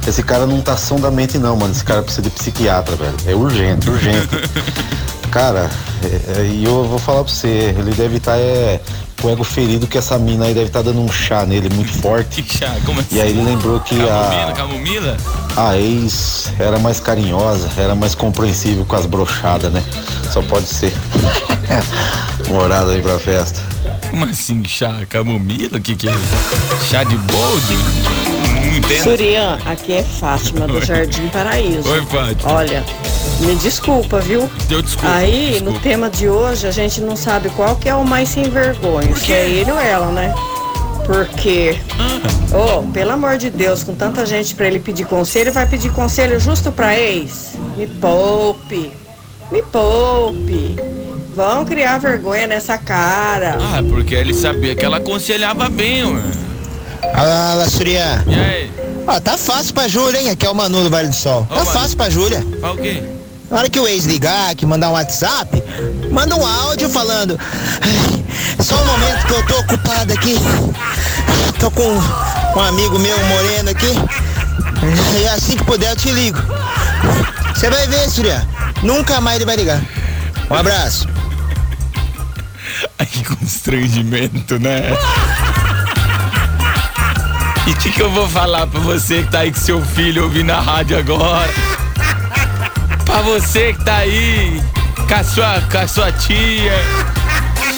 Esse 0.06 0.22
cara 0.24 0.46
não 0.46 0.60
tá 0.62 0.76
são 0.76 1.00
da 1.00 1.10
mente, 1.10 1.38
não, 1.38 1.56
mano. 1.56 1.72
Esse 1.72 1.84
cara 1.84 2.02
precisa 2.02 2.24
de 2.24 2.30
psiquiatra, 2.30 2.96
velho. 2.96 3.15
É 3.26 3.34
urgente, 3.36 3.89
urgente. 3.89 4.28
Cara, 5.32 5.70
é- 6.04 6.39
é- 6.41 6.46
e 6.46 6.65
eu 6.65 6.84
vou 6.84 7.00
falar 7.00 7.24
pra 7.24 7.32
você, 7.32 7.48
ele 7.78 7.91
deve 7.91 8.17
estar 8.17 8.38
é, 8.38 8.82
com 9.22 9.30
o 9.30 9.32
ego 9.32 9.46
ferido 9.46 9.88
que 9.88 9.98
essa 9.98 10.20
mina 10.20 10.44
aí 10.44 10.54
deve 10.54 10.65
estar 10.65 10.82
dando 10.82 11.00
um 11.00 11.10
chá 11.10 11.46
nele 11.46 11.70
muito 11.74 11.94
forte. 12.02 12.44
Chá, 12.52 12.76
como 12.86 13.00
assim? 13.00 13.15
E 13.15 13.22
aí 13.22 13.30
ele 13.30 13.41
lembrou 13.41 13.80
que 13.80 13.96
Camomila, 13.96 14.50
a, 14.50 14.52
camomila? 14.52 15.17
a 15.56 15.78
ex 15.78 16.52
era 16.60 16.78
mais 16.80 17.00
carinhosa, 17.00 17.70
era 17.78 17.96
mais 17.96 18.13
compreensível 18.13 18.84
com 18.84 18.94
as 18.98 19.06
brochadas, 19.06 19.72
né? 19.72 19.82
Só 20.34 20.41
pode 20.41 20.67
ser. 20.67 20.94
Morada 22.50 22.91
aí 22.91 23.02
pra 23.02 23.17
festa. 23.17 23.62
Como 24.12 24.26
assim, 24.26 24.63
chá? 24.65 25.06
Camomila? 25.10 25.78
O 25.78 25.82
que 25.82 25.95
que 25.95 26.10
é? 26.10 26.13
Chá 26.89 27.04
de 27.06 27.15
boldo? 27.15 27.74
Entendo. 28.78 29.04
Surian, 29.04 29.58
aqui 29.65 29.93
é 29.93 30.04
Fátima 30.04 30.67
do 30.67 30.76
Oi. 30.76 30.86
Jardim 30.86 31.28
Paraíso. 31.30 31.89
Oi, 31.89 32.06
Fátima. 32.06 32.52
Olha, 32.52 32.84
Me 33.39 33.56
desculpa, 33.56 34.19
viu? 34.19 34.50
Deu 34.67 34.82
desculpa. 34.82 35.15
Aí, 35.15 35.52
desculpa. 35.54 35.71
no 35.71 35.80
tema 35.80 36.10
de 36.10 36.28
hoje, 36.30 36.67
a 36.67 36.71
gente 36.71 37.00
não 37.02 37.15
sabe 37.15 37.50
qual 37.52 37.78
que 37.78 37.88
é 37.88 37.95
o 37.95 38.06
mais 38.06 38.30
sem 38.30 38.43
vergonha, 38.50 39.15
se 39.15 39.32
é 39.34 39.50
ele 39.50 39.71
ou 39.71 39.80
ela, 39.80 40.12
né? 40.12 40.34
Porque, 41.06 41.80
oh, 42.54 42.84
pelo 42.91 43.12
amor 43.12 43.38
de 43.38 43.50
Deus, 43.50 43.84
com 43.84 43.95
tanta 43.95 44.26
gente 44.26 44.54
pra 44.56 44.67
ele 44.67 44.80
pedir 44.80 45.06
conselho, 45.06 45.52
vai 45.52 45.65
pedir 45.67 45.91
conselho 45.91 46.39
justo 46.39 46.71
pra 46.71 46.97
ex? 47.00 47.54
Me 47.78 47.88
poupe, 47.88 48.91
me 49.52 49.62
poupe. 49.63 50.76
Vão 51.36 51.63
criar 51.65 51.98
vergonha 52.00 52.46
nessa 52.48 52.78
cara. 52.78 53.58
Ah, 53.60 53.82
porque 53.89 54.13
ele 54.13 54.34
sabia 54.34 54.76
que 54.76 54.84
ela 54.84 54.98
aconselhava 54.98 55.70
bem, 55.70 56.04
ué. 56.04 56.22
Fala, 57.15 57.70
Surya. 57.70 58.24
E 58.28 58.34
aí? 58.36 58.72
Ó, 59.08 59.20
tá 59.20 59.38
fácil 59.38 59.74
pra 59.74 59.88
Júlia, 59.88 60.20
hein? 60.22 60.30
Aqui 60.30 60.46
é 60.46 60.50
o 60.50 60.56
Manu 60.56 60.84
do 60.84 60.89
Vale 60.89 61.08
do 61.08 61.15
Sol. 61.15 61.46
Tá 61.50 61.56
Manu. 61.56 61.72
fácil 61.72 61.98
pra 61.98 62.10
Júlia. 62.10 62.46
Fala 62.60 62.74
o 62.74 62.78
quê? 62.78 63.02
Na 63.50 63.58
hora 63.60 63.70
que 63.70 63.80
o 63.80 63.88
ex 63.88 64.06
ligar, 64.06 64.56
que 64.56 64.65
mandar 64.65 64.89
um 64.89 64.94
WhatsApp, 64.94 65.62
manda 66.10 66.36
um 66.36 66.46
áudio 66.46 66.89
falando. 66.89 67.38
"Ai, 67.82 68.22
Só 68.63 68.76
um 68.82 68.86
momento 68.86 69.26
que 69.28 69.34
eu 69.34 69.46
tô 69.46 69.60
ocupado 69.60 70.13
aqui. 70.13 70.36
Tô 71.60 71.70
com 71.72 71.84
um 72.56 72.62
amigo 72.62 72.98
meu 73.00 73.17
moreno 73.26 73.70
aqui. 73.72 73.88
E 75.22 75.28
assim 75.30 75.58
que 75.58 75.63
puder 75.63 75.91
eu 75.91 75.96
te 75.96 76.12
ligo. 76.12 76.39
Você 77.56 77.70
vai 77.70 77.88
ver, 77.88 78.10
Surya. 78.10 78.46
Nunca 78.84 79.20
mais 79.20 79.38
ele 79.38 79.46
vai 79.46 79.56
ligar. 79.56 79.82
Um 80.50 80.56
abraço. 80.56 81.08
Ai, 83.00 83.06
que 83.06 83.24
constrangimento, 83.24 84.60
né? 84.60 84.96
E 87.67 87.72
o 87.72 87.76
que, 87.76 87.91
que 87.91 88.02
eu 88.02 88.10
vou 88.12 88.28
falar 88.28 88.65
pra 88.67 88.80
você 88.80 89.24
que 89.24 89.32
tá 89.32 89.39
aí 89.39 89.52
com 89.52 89.60
seu 89.60 89.82
filho 89.86 90.24
ouvindo 90.24 90.52
a 90.52 90.60
rádio 90.60 90.98
agora? 90.98 91.50
Pra 93.06 93.22
você 93.22 93.74
que 93.74 93.84
tá 93.84 93.98
aí 93.98 94.62
com 95.08 95.13
a 95.15 95.24
sua, 95.24 95.62
com 95.72 95.78
a 95.78 95.88
sua 95.88 96.12
tia, 96.12 96.74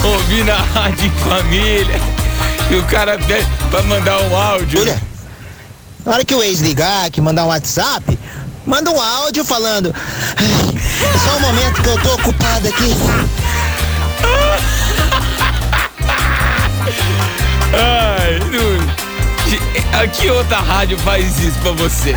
ouvindo 0.03 0.51
a 0.51 0.57
rádio 0.57 1.07
em 1.07 1.29
família, 1.29 1.99
e 2.71 2.75
o 2.75 2.83
cara 2.83 3.17
pede 3.19 3.47
pra 3.69 3.81
mandar 3.83 4.19
um 4.21 4.35
áudio. 4.35 4.79
Júlia, 4.79 5.01
na 6.05 6.13
hora 6.13 6.25
que 6.25 6.33
o 6.35 6.41
ex 6.43 6.59
ligar, 6.61 7.09
que 7.11 7.19
mandar 7.19 7.43
um 7.45 7.47
WhatsApp, 7.47 8.17
manda 8.65 8.89
um 8.91 9.01
áudio 9.01 9.43
falando. 9.43 9.93
"Ai, 10.37 11.19
Só 11.25 11.35
um 11.37 11.39
momento 11.41 11.81
que 11.81 11.89
eu 11.89 11.99
tô 12.01 12.13
ocupado 12.13 12.67
aqui. 12.69 12.95
Ai, 17.73 18.39
não... 18.51 20.01
Aqui 20.01 20.29
outra 20.29 20.57
rádio 20.57 20.97
faz 20.99 21.39
isso 21.39 21.57
pra 21.59 21.71
você. 21.71 22.15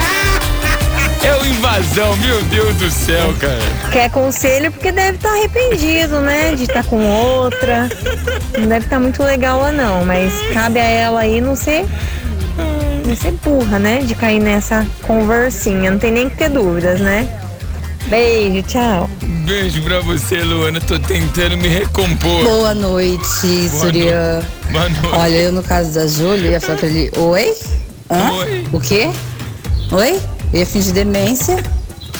É 1.22 1.34
o 1.34 1.46
invasão, 1.46 2.16
meu 2.16 2.42
Deus 2.44 2.74
do 2.76 2.90
céu, 2.90 3.34
cara. 3.38 3.58
Quer 3.90 4.10
conselho 4.10 4.70
porque 4.72 4.92
deve 4.92 5.16
estar 5.16 5.30
arrependido, 5.30 6.20
né? 6.20 6.54
De 6.54 6.64
estar 6.64 6.84
com 6.84 7.04
outra. 7.04 7.88
Não 8.56 8.66
deve 8.66 8.86
estar 8.86 8.98
muito 8.98 9.22
legal 9.22 9.60
lá 9.60 9.72
não, 9.72 10.04
mas 10.04 10.32
cabe 10.52 10.78
a 10.78 10.84
ela 10.84 11.20
aí 11.20 11.40
não 11.40 11.56
ser. 11.56 11.86
Não 13.04 13.16
ser 13.16 13.32
burra, 13.32 13.78
né? 13.78 14.00
De 14.02 14.14
cair 14.14 14.40
nessa 14.40 14.86
conversinha. 15.02 15.90
Não 15.90 15.98
tem 15.98 16.12
nem 16.12 16.28
que 16.30 16.36
ter 16.36 16.48
dúvidas, 16.48 17.00
né? 17.00 17.28
Beijo, 18.06 18.62
tchau. 18.62 19.10
Beijo 19.46 19.80
pra 19.82 20.00
você, 20.00 20.42
Luana. 20.42 20.80
Tô 20.80 20.98
tentando 20.98 21.56
me 21.56 21.68
recompor. 21.68 22.42
Boa 22.42 22.74
noite, 22.74 23.68
Surya. 23.70 24.42
Boa 24.72 24.88
noite. 24.88 25.06
Olha, 25.12 25.36
eu 25.36 25.52
no 25.52 25.62
caso 25.62 25.94
da 25.94 26.04
Júlia, 26.04 26.50
ia 26.50 26.60
falar 26.60 26.78
pra 26.78 26.88
ele, 26.88 27.12
oi? 27.16 27.54
Hã? 28.10 28.32
Oi. 28.32 28.66
O 28.72 28.80
quê? 28.80 29.08
Oi? 29.92 30.20
Eu 30.52 30.58
ia 30.58 30.66
fingir 30.66 30.92
demência. 30.92 31.62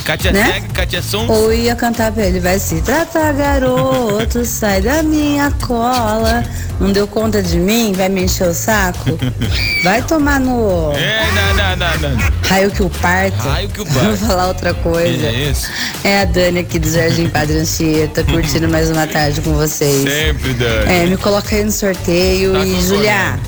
Kátia 0.07 0.31
Né? 0.33 0.45
Ceg, 0.53 0.69
Kátia 0.73 1.03
Som. 1.03 1.27
Ou 1.29 1.53
ia 1.53 1.75
cantar 1.75 2.13
pra 2.13 2.25
ele, 2.25 2.39
vai 2.39 2.59
se 2.61 2.81
tratar, 2.81 3.33
garoto, 3.33 4.45
sai 4.45 4.81
da 4.81 5.03
minha 5.03 5.51
cola. 5.67 6.45
Não 6.79 6.93
deu 6.93 7.09
conta 7.09 7.43
de 7.43 7.59
mim? 7.59 7.93
Vai 7.93 8.09
me 8.09 8.23
encher 8.25 8.47
o 8.49 8.55
saco? 8.55 9.19
Vai 9.83 10.03
tomar 10.03 10.39
no 10.39 10.93
É, 10.95 11.25
não, 11.33 11.55
não, 11.55 11.77
não, 11.77 12.11
não. 12.11 12.33
raio 12.43 12.71
que 12.71 12.83
o 12.83 12.91
parto. 12.91 13.37
Raio 13.49 13.69
que 13.69 13.81
o 13.81 13.85
Vou 13.87 14.03
parto. 14.03 14.17
falar 14.19 14.47
outra 14.49 14.75
coisa. 14.75 15.29
Isso. 15.31 15.69
É 16.05 16.21
a 16.21 16.25
Dani 16.25 16.61
aqui 16.61 16.79
do 16.79 16.91
Jardim 16.91 17.29
Padre 17.29 17.59
Anchieta, 17.59 18.23
curtindo 18.31 18.69
mais 18.69 18.91
uma 18.91 19.07
tarde 19.07 19.41
com 19.41 19.55
vocês. 19.55 20.03
Sempre, 20.03 20.53
Dani. 20.55 20.93
É, 20.93 21.07
me 21.07 21.17
coloca 21.17 21.55
aí 21.57 21.65
no 21.65 21.73
sorteio 21.73 22.53
Tá 22.53 22.65
e. 22.65 22.81
Julia, 22.83 23.39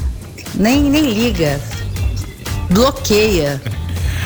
nem, 0.54 0.82
nem 0.82 1.10
liga. 1.12 1.60
Bloqueia. 2.70 3.60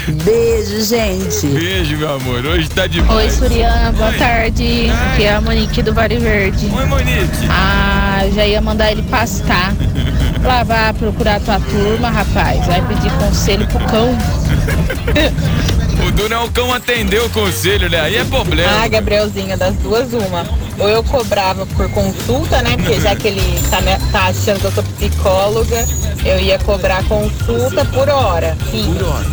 Beijo, 0.08 0.80
gente. 0.84 1.46
Beijo, 1.46 1.96
meu 1.96 2.14
amor. 2.14 2.44
Hoje 2.44 2.68
tá 2.68 2.86
demais. 2.86 3.10
Oi, 3.18 3.30
Suriana, 3.30 3.92
boa 3.92 4.12
tarde. 4.12 4.90
Aqui 5.12 5.24
é 5.24 5.34
a 5.34 5.40
Monique 5.40 5.82
do 5.82 5.94
Vale 5.94 6.18
Verde. 6.18 6.68
Oi, 6.74 6.84
Monique. 6.86 7.46
Ah, 7.48 8.22
já 8.34 8.44
ia 8.46 8.60
mandar 8.60 8.90
ele 8.90 9.02
pastar. 9.04 9.74
Lá 10.42 10.64
vai 10.64 10.92
procurar 10.94 11.40
tua 11.40 11.60
turma, 11.60 12.10
rapaz. 12.10 12.66
Vai 12.66 12.82
pedir 12.86 13.12
conselho 13.12 13.66
pro 13.68 13.78
cão. 13.86 14.16
O 16.04 16.10
Dunelcão 16.10 16.72
atendeu 16.74 17.24
o 17.26 17.30
conselho, 17.30 17.88
né? 17.88 18.00
Aí 18.00 18.16
é 18.16 18.24
problema. 18.24 18.82
Ah, 18.82 18.88
Gabrielzinha, 18.88 19.56
das 19.56 19.72
duas, 19.76 20.12
uma. 20.12 20.44
Ou 20.76 20.88
eu 20.88 21.02
cobrava 21.04 21.64
por 21.64 21.88
consulta, 21.90 22.60
né? 22.60 22.76
Porque 22.76 23.00
já 23.00 23.14
que 23.14 23.28
ele 23.28 23.40
tá, 23.70 23.80
me- 23.80 23.96
tá 24.10 24.24
achando 24.26 24.58
que 24.58 24.64
eu 24.64 24.72
sou 24.72 24.82
psicóloga, 24.82 25.86
eu 26.24 26.40
ia 26.40 26.58
cobrar 26.58 27.04
consulta 27.04 27.84
por 27.84 28.08
hora. 28.08 28.56
Sim. 28.72 28.92
Por 28.98 29.06
hora. 29.06 29.26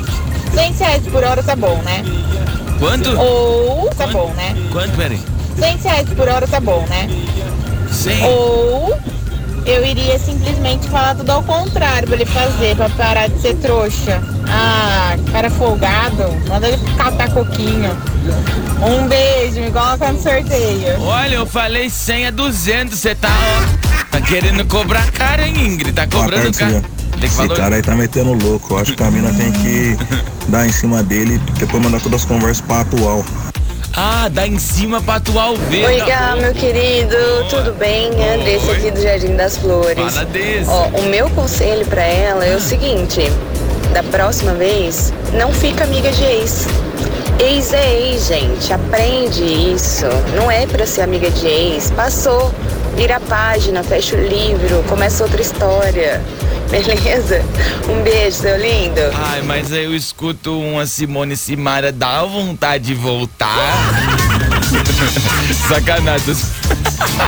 100 0.53 0.73
reais 0.73 1.07
por 1.07 1.23
hora 1.23 1.43
tá 1.43 1.55
bom, 1.55 1.81
né? 1.83 2.03
Quanto? 2.79 3.19
Ou. 3.19 3.89
Tá 3.95 4.07
bom, 4.07 4.31
né? 4.35 4.55
Quanto, 4.71 4.95
peraí? 4.95 5.19
100 5.57 5.77
reais 5.77 6.09
por 6.09 6.27
hora 6.27 6.47
tá 6.47 6.59
bom, 6.59 6.85
né? 6.89 7.09
100? 7.91 8.23
Ou 8.23 8.97
eu 9.65 9.85
iria 9.85 10.17
simplesmente 10.17 10.87
falar 10.87 11.15
tudo 11.15 11.29
ao 11.31 11.43
contrário 11.43 12.07
pra 12.07 12.15
ele 12.15 12.25
fazer, 12.25 12.75
pra 12.75 12.89
parar 12.89 13.29
de 13.29 13.39
ser 13.39 13.55
trouxa. 13.57 14.21
Ah, 14.47 15.15
cara 15.31 15.49
folgado, 15.49 16.23
manda 16.47 16.67
ele 16.67 16.77
catar 16.95 17.29
coquinho. 17.31 17.95
Um 18.81 19.07
beijo, 19.07 19.59
me 19.59 19.71
coloca 19.71 20.11
no 20.11 20.21
sorteio. 20.21 21.01
Olha, 21.01 21.35
eu 21.35 21.45
falei 21.45 21.89
100 21.89 22.27
a 22.27 22.31
200. 22.31 22.97
Você 22.97 23.13
tá, 23.13 23.29
ó, 23.29 24.05
tá 24.11 24.21
querendo 24.21 24.65
cobrar 24.65 25.11
caro, 25.11 25.43
hein, 25.43 25.53
Ingrid? 25.55 25.93
Tá 25.93 26.07
cobrando 26.07 26.51
caro. 26.57 26.83
Tem 27.19 27.29
que 27.29 27.35
Esse 27.35 27.49
cara 27.49 27.75
aí 27.75 27.81
tá 27.81 27.95
metendo 27.95 28.33
louco. 28.33 28.73
Eu 28.73 28.77
acho 28.79 28.95
que 28.95 29.03
a 29.03 29.11
mina 29.11 29.33
tem 29.33 29.51
que 29.51 29.97
dar 30.47 30.65
em 30.65 30.71
cima 30.71 31.03
dele 31.03 31.35
e 31.35 31.51
depois 31.59 31.83
mandar 31.83 31.99
todas 31.99 32.21
as 32.21 32.25
conversas 32.25 32.61
pra 32.61 32.81
atual. 32.81 33.25
Ah, 33.95 34.29
dá 34.31 34.47
em 34.47 34.57
cima 34.59 35.01
pra 35.01 35.15
atuar 35.15 35.51
o 35.51 35.57
ver. 35.57 35.85
Oi, 35.85 36.01
Gá, 36.05 36.35
meu 36.39 36.53
querido, 36.53 37.17
tudo 37.49 37.73
bem? 37.77 38.07
Andressa 38.33 38.71
aqui 38.71 38.91
do 38.91 39.01
Jardim 39.01 39.35
das 39.35 39.57
Flores. 39.57 40.13
Fala, 40.13 40.21
Andressa. 40.21 40.71
Ó, 40.71 40.87
o 40.89 41.03
meu 41.03 41.29
conselho 41.31 41.85
pra 41.87 42.03
ela 42.03 42.45
é 42.45 42.55
o 42.55 42.61
seguinte: 42.61 43.21
da 43.91 44.03
próxima 44.03 44.53
vez, 44.53 45.11
não 45.33 45.51
fica 45.51 45.83
amiga 45.83 46.11
de 46.11 46.23
ex. 46.23 46.67
Ex 47.39 47.73
é 47.73 47.99
ex, 47.99 48.27
gente. 48.27 48.71
Aprende 48.71 49.43
isso. 49.43 50.05
Não 50.35 50.49
é 50.49 50.65
pra 50.67 50.85
ser 50.85 51.01
amiga 51.01 51.29
de 51.29 51.47
ex. 51.47 51.91
Passou. 51.91 52.53
Vira 52.95 53.15
a 53.15 53.19
página, 53.19 53.81
fecha 53.83 54.15
o 54.15 54.19
livro, 54.21 54.83
começa 54.87 55.23
outra 55.23 55.41
história. 55.41 56.21
Beleza? 56.69 57.43
Um 57.89 58.03
beijo, 58.03 58.37
seu 58.37 58.57
lindo. 58.57 59.01
Ai, 59.15 59.41
mas 59.41 59.71
aí 59.71 59.85
eu 59.85 59.95
escuto 59.95 60.59
uma 60.59 60.85
Simone 60.85 61.35
Simara, 61.35 61.91
dá 61.91 62.23
vontade 62.23 62.85
de 62.85 62.93
voltar. 62.93 63.75
Sacanagem. 65.67 66.35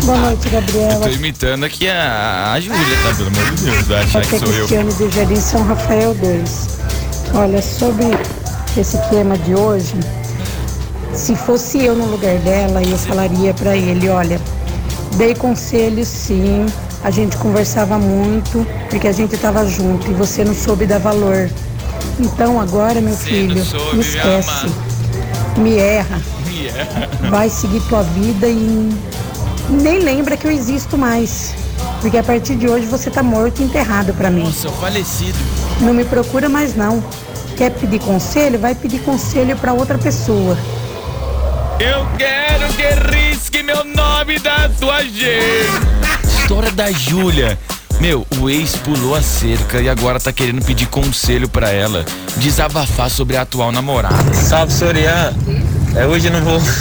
Boa 0.04 0.18
noite, 0.18 0.48
Gabriela. 0.50 1.08
Tô 1.08 1.10
imitando 1.10 1.64
aqui 1.64 1.88
a, 1.88 2.54
a 2.54 2.60
Júlia, 2.60 2.80
tá? 3.02 3.16
Pelo 3.16 3.28
amor 3.30 3.56
de 3.56 3.64
Deus, 3.64 3.88
vai 3.88 4.04
achar 4.04 4.22
que 4.22 4.40
sou 4.40 4.48
eu. 4.48 4.68
Cristiano 4.68 4.94
do 4.94 5.12
Jardim 5.12 5.36
São 5.36 5.64
Rafael 5.64 6.14
2. 6.14 6.80
Olha, 7.34 7.62
sobre 7.62 8.06
esse 8.78 8.98
tema 9.10 9.38
de 9.40 9.56
hoje, 9.56 9.96
se 11.14 11.36
fosse 11.36 11.84
eu 11.84 11.96
no 11.96 12.06
lugar 12.06 12.38
dela, 12.40 12.84
eu 12.84 12.98
falaria 12.98 13.54
pra 13.56 13.76
ele, 13.76 14.08
olha, 14.10 14.40
dei 15.18 15.34
conselhos 15.34 16.08
sim, 16.08 16.66
a 17.04 17.10
gente 17.10 17.38
conversava 17.38 17.98
muito, 17.98 18.66
porque 18.90 19.08
a 19.08 19.12
gente 19.12 19.38
tava 19.38 19.66
junto 19.66 20.10
e 20.10 20.14
você 20.14 20.44
não 20.44 20.54
soube 20.54 20.86
dar 20.86 21.00
valor. 21.00 21.50
Então 22.20 22.60
agora, 22.60 23.02
meu 23.02 23.16
filho, 23.16 23.56
me 23.56 23.94
me 23.94 24.02
esquece, 24.02 24.68
me 25.58 25.78
erra, 25.78 26.22
Yeah. 26.52 27.08
vai 27.30 27.50
seguir 27.50 27.82
tua 27.90 28.04
vida 28.04 28.48
e 28.48 28.90
nem 29.70 30.00
lembra 30.00 30.38
que 30.38 30.46
eu 30.46 30.52
existo 30.52 30.98
mais. 30.98 31.56
Porque 32.02 32.18
a 32.18 32.24
partir 32.24 32.56
de 32.56 32.68
hoje 32.68 32.86
você 32.86 33.10
tá 33.10 33.24
morto 33.24 33.62
e 33.62 33.66
enterrado 33.66 34.14
pra 34.14 34.30
mim. 34.30 34.44
Nossa, 34.44 34.70
falecido. 34.70 35.38
Não 35.80 35.94
me 35.94 36.06
procura 36.06 36.48
mais 36.50 36.76
não. 36.76 37.04
Quer 37.58 37.72
pedir 37.72 38.00
conselho? 38.00 38.60
Vai 38.60 38.76
pedir 38.76 39.00
conselho 39.00 39.56
pra 39.58 39.74
outra 39.74 39.98
pessoa. 39.98 40.58
Eu 41.80 42.06
quero 42.18 42.68
que 42.74 43.18
risque 43.18 43.64
meu 43.64 43.84
nome 43.84 44.38
da 44.40 44.70
sua 44.80 45.02
gente. 45.04 46.01
Da 46.76 46.92
Júlia. 46.92 47.58
Meu, 48.00 48.26
o 48.40 48.50
ex 48.50 48.76
pulou 48.78 49.14
a 49.14 49.22
cerca 49.22 49.80
e 49.80 49.90
agora 49.90 50.20
tá 50.20 50.32
querendo 50.32 50.64
pedir 50.64 50.88
conselho 50.88 51.48
pra 51.48 51.70
ela. 51.70 52.06
Desabafar 52.38 53.10
sobre 53.10 53.38
a 53.38 53.42
atual 53.42 53.72
namorada. 53.72 54.34
Salve, 54.34 54.74
Sorian. 54.74 55.34
É, 55.96 56.06
hoje 56.08 56.28
eu 56.28 56.34
não 56.34 56.42
vou. 56.42 56.62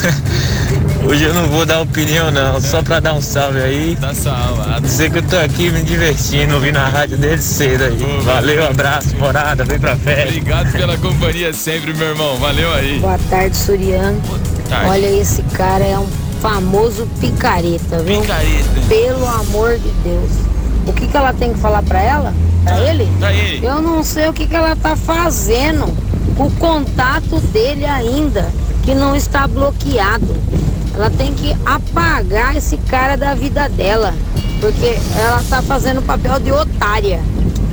Hoje 1.02 1.24
eu 1.24 1.32
não 1.32 1.46
vou 1.46 1.64
dar 1.64 1.80
opinião 1.80 2.30
não, 2.30 2.60
só 2.60 2.82
pra 2.82 3.00
dar 3.00 3.14
um 3.14 3.22
salve 3.22 3.58
aí. 3.58 3.96
Dá 3.98 4.14
salve. 4.14 4.80
Dizer 4.82 5.10
que 5.10 5.18
eu 5.18 5.22
tô 5.22 5.36
aqui 5.38 5.70
me 5.70 5.82
divertindo, 5.82 6.54
ouvindo 6.54 6.76
a 6.76 6.88
rádio 6.88 7.16
desde 7.16 7.42
cedo 7.42 7.84
aí. 7.84 7.98
Valeu, 8.22 8.66
abraço, 8.66 9.16
morada, 9.16 9.64
vem 9.64 9.78
pra 9.78 9.96
festa. 9.96 10.28
Obrigado 10.28 10.72
pela 10.72 10.98
companhia 10.98 11.52
sempre, 11.54 11.94
meu 11.94 12.08
irmão. 12.08 12.36
Valeu 12.36 12.72
aí. 12.74 12.98
Boa 13.00 13.18
tarde, 13.30 13.56
Suriano. 13.56 14.20
tarde. 14.68 14.90
Olha, 14.90 15.20
esse 15.20 15.42
cara 15.54 15.84
é 15.84 15.98
um 15.98 16.06
famoso 16.40 17.06
picareta, 17.20 17.98
viu? 18.02 18.20
Picareta. 18.20 18.80
Pelo 18.88 19.26
amor 19.26 19.78
de 19.78 19.90
Deus. 20.02 20.30
O 20.86 20.92
que, 20.92 21.06
que 21.06 21.16
ela 21.16 21.32
tem 21.32 21.52
que 21.52 21.58
falar 21.58 21.82
pra 21.82 22.00
ela? 22.00 22.34
Pra 22.64 22.78
ele? 22.80 23.08
Pra 23.18 23.32
ele. 23.32 23.64
Eu 23.64 23.80
não 23.80 24.02
sei 24.02 24.28
o 24.28 24.32
que, 24.32 24.46
que 24.46 24.56
ela 24.56 24.74
tá 24.74 24.96
fazendo 24.96 25.86
com 26.36 26.46
o 26.46 26.50
contato 26.52 27.38
dele 27.52 27.84
ainda, 27.84 28.50
que 28.82 28.94
não 28.94 29.14
está 29.14 29.46
bloqueado. 29.46 30.34
Ela 30.94 31.10
tem 31.10 31.32
que 31.32 31.54
apagar 31.64 32.56
esse 32.56 32.76
cara 32.76 33.16
da 33.16 33.34
vida 33.34 33.68
dela, 33.68 34.14
porque 34.60 34.98
ela 35.18 35.42
tá 35.48 35.62
fazendo 35.62 36.02
papel 36.02 36.38
de 36.40 36.50
otária. 36.50 37.20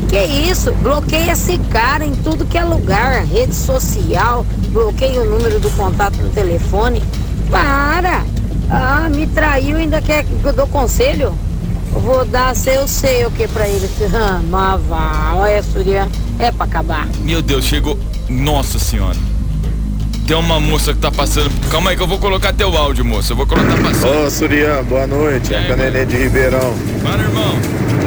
Que 0.10 0.24
isso? 0.24 0.72
Bloqueia 0.74 1.32
esse 1.34 1.58
cara 1.58 2.06
em 2.06 2.16
tudo 2.16 2.46
que 2.46 2.58
é 2.58 2.64
lugar, 2.64 3.26
rede 3.26 3.54
social, 3.54 4.46
bloqueia 4.70 5.22
o 5.22 5.26
número 5.26 5.60
do 5.60 5.70
contato 5.72 6.16
no 6.18 6.30
telefone. 6.30 7.04
Para! 7.50 8.24
Ah, 8.70 9.10
me 9.10 9.26
traiu, 9.28 9.78
ainda 9.78 10.02
quer 10.02 10.24
que 10.24 10.34
eu 10.44 10.54
dou 10.54 10.68
conselho? 10.68 11.34
Eu 11.94 12.02
vou 12.02 12.26
dar 12.26 12.56
seu 12.56 12.88
sei 12.88 13.26
o 13.26 13.32
que 13.32 13.48
pra 13.48 13.68
ele. 13.68 13.90
Ah, 14.14 14.42
mas 14.50 14.82
vá, 14.84 15.34
olha, 15.36 15.64
Surya, 15.64 16.08
é 16.40 16.52
pra 16.52 16.66
acabar. 16.66 17.08
Meu 17.22 17.42
Deus, 17.42 17.64
chegou. 17.66 17.98
Nossa 18.30 18.78
senhora. 18.78 19.18
Tem 20.28 20.36
uma 20.36 20.60
moça 20.60 20.94
que 20.94 21.00
tá 21.00 21.10
passando. 21.10 21.50
Calma 21.72 21.92
aí 21.92 21.96
que 21.96 22.04
eu 22.04 22.08
vou 22.08 22.20
colocar 22.20 22.52
teu 22.52 22.76
áudio, 22.78 23.06
moça. 23.06 23.32
Eu 23.32 23.38
vou 23.38 23.48
colocar 23.48 23.78
passando. 23.82 24.26
Ô, 24.26 24.30
Surian, 24.30 24.84
boa 24.84 25.08
noite. 25.08 25.54
É 25.54 25.72
a 25.72 25.76
Nenê 25.78 26.06
de 26.06 26.18
Ribeirão. 26.18 26.74
Bora, 27.02 27.22
irmão. 27.24 27.56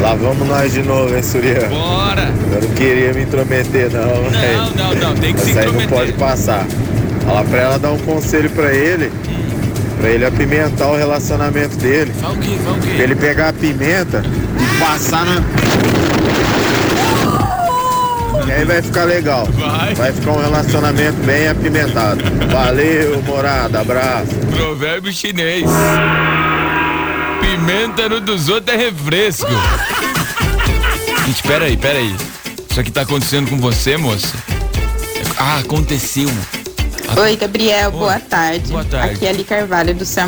Lá 0.03 0.15
vamos 0.15 0.47
nós 0.47 0.71
de 0.73 0.83
novo, 0.83 1.15
hein, 1.17 1.23
Surian? 1.23 1.69
Bora. 1.69 2.31
Eu 2.53 2.61
não 2.69 2.75
queria 2.75 3.15
me 3.15 3.23
intrometer, 3.23 3.91
não. 3.91 4.03
Não, 4.31 4.71
não, 4.95 4.95
não. 5.09 5.15
Tem 5.15 5.33
que 5.33 5.41
se 5.41 5.51
Isso 5.51 5.59
aí 5.59 5.65
intrometer. 5.65 5.91
não 5.91 5.97
pode 5.99 6.13
passar. 6.13 6.67
Fala 7.25 7.43
pra 7.45 7.59
ela 7.59 7.79
dar 7.79 7.93
um 7.93 7.99
conselho 7.99 8.51
pra 8.51 8.71
ele. 8.75 9.11
Pra 10.01 10.09
ele 10.09 10.25
apimentar 10.25 10.89
o 10.89 10.97
relacionamento 10.97 11.77
dele. 11.77 12.13
Fala 12.21 12.35
o 12.35 12.39
quê? 12.39 12.59
Fala 12.65 12.77
o 12.77 12.81
quê? 12.81 12.91
Pra 12.95 13.05
ele 13.05 13.15
pegar 13.15 13.49
a 13.49 13.53
pimenta 13.53 14.23
e 14.59 14.81
passar 14.81 15.27
na. 15.27 15.43
E 18.47 18.53
aí 18.53 18.65
vai 18.65 18.83
ficar 18.83 19.05
legal. 19.05 19.47
Vai. 19.97 20.13
ficar 20.13 20.33
um 20.33 20.41
relacionamento 20.41 21.19
bem 21.25 21.49
apimentado. 21.49 22.25
Valeu, 22.51 23.23
morada. 23.23 23.81
Abraço. 23.81 24.35
Provérbio 24.57 25.13
chinês. 25.13 25.65
Pimenta 27.41 28.09
no 28.09 28.21
dos 28.21 28.49
outros 28.49 28.75
é 28.75 28.79
refresco. 28.79 29.51
Gente, 31.27 31.43
peraí, 31.43 31.77
peraí. 31.77 32.17
Isso 32.69 32.81
aqui 32.81 32.91
tá 32.91 33.03
acontecendo 33.03 33.51
com 33.51 33.59
você, 33.59 33.97
moça? 33.97 34.35
Ah, 35.37 35.59
aconteceu. 35.59 36.29
Oi, 37.19 37.37
Gabriel, 37.37 37.91
boa 37.91 38.21
tarde. 38.21 38.71
Boa 38.71 38.85
tarde. 38.85 39.15
Aqui 39.15 39.27
é 39.27 39.31
Ali 39.31 39.45
Carvalho 39.45 39.95
do 39.95 40.05
Céu. 40.05 40.27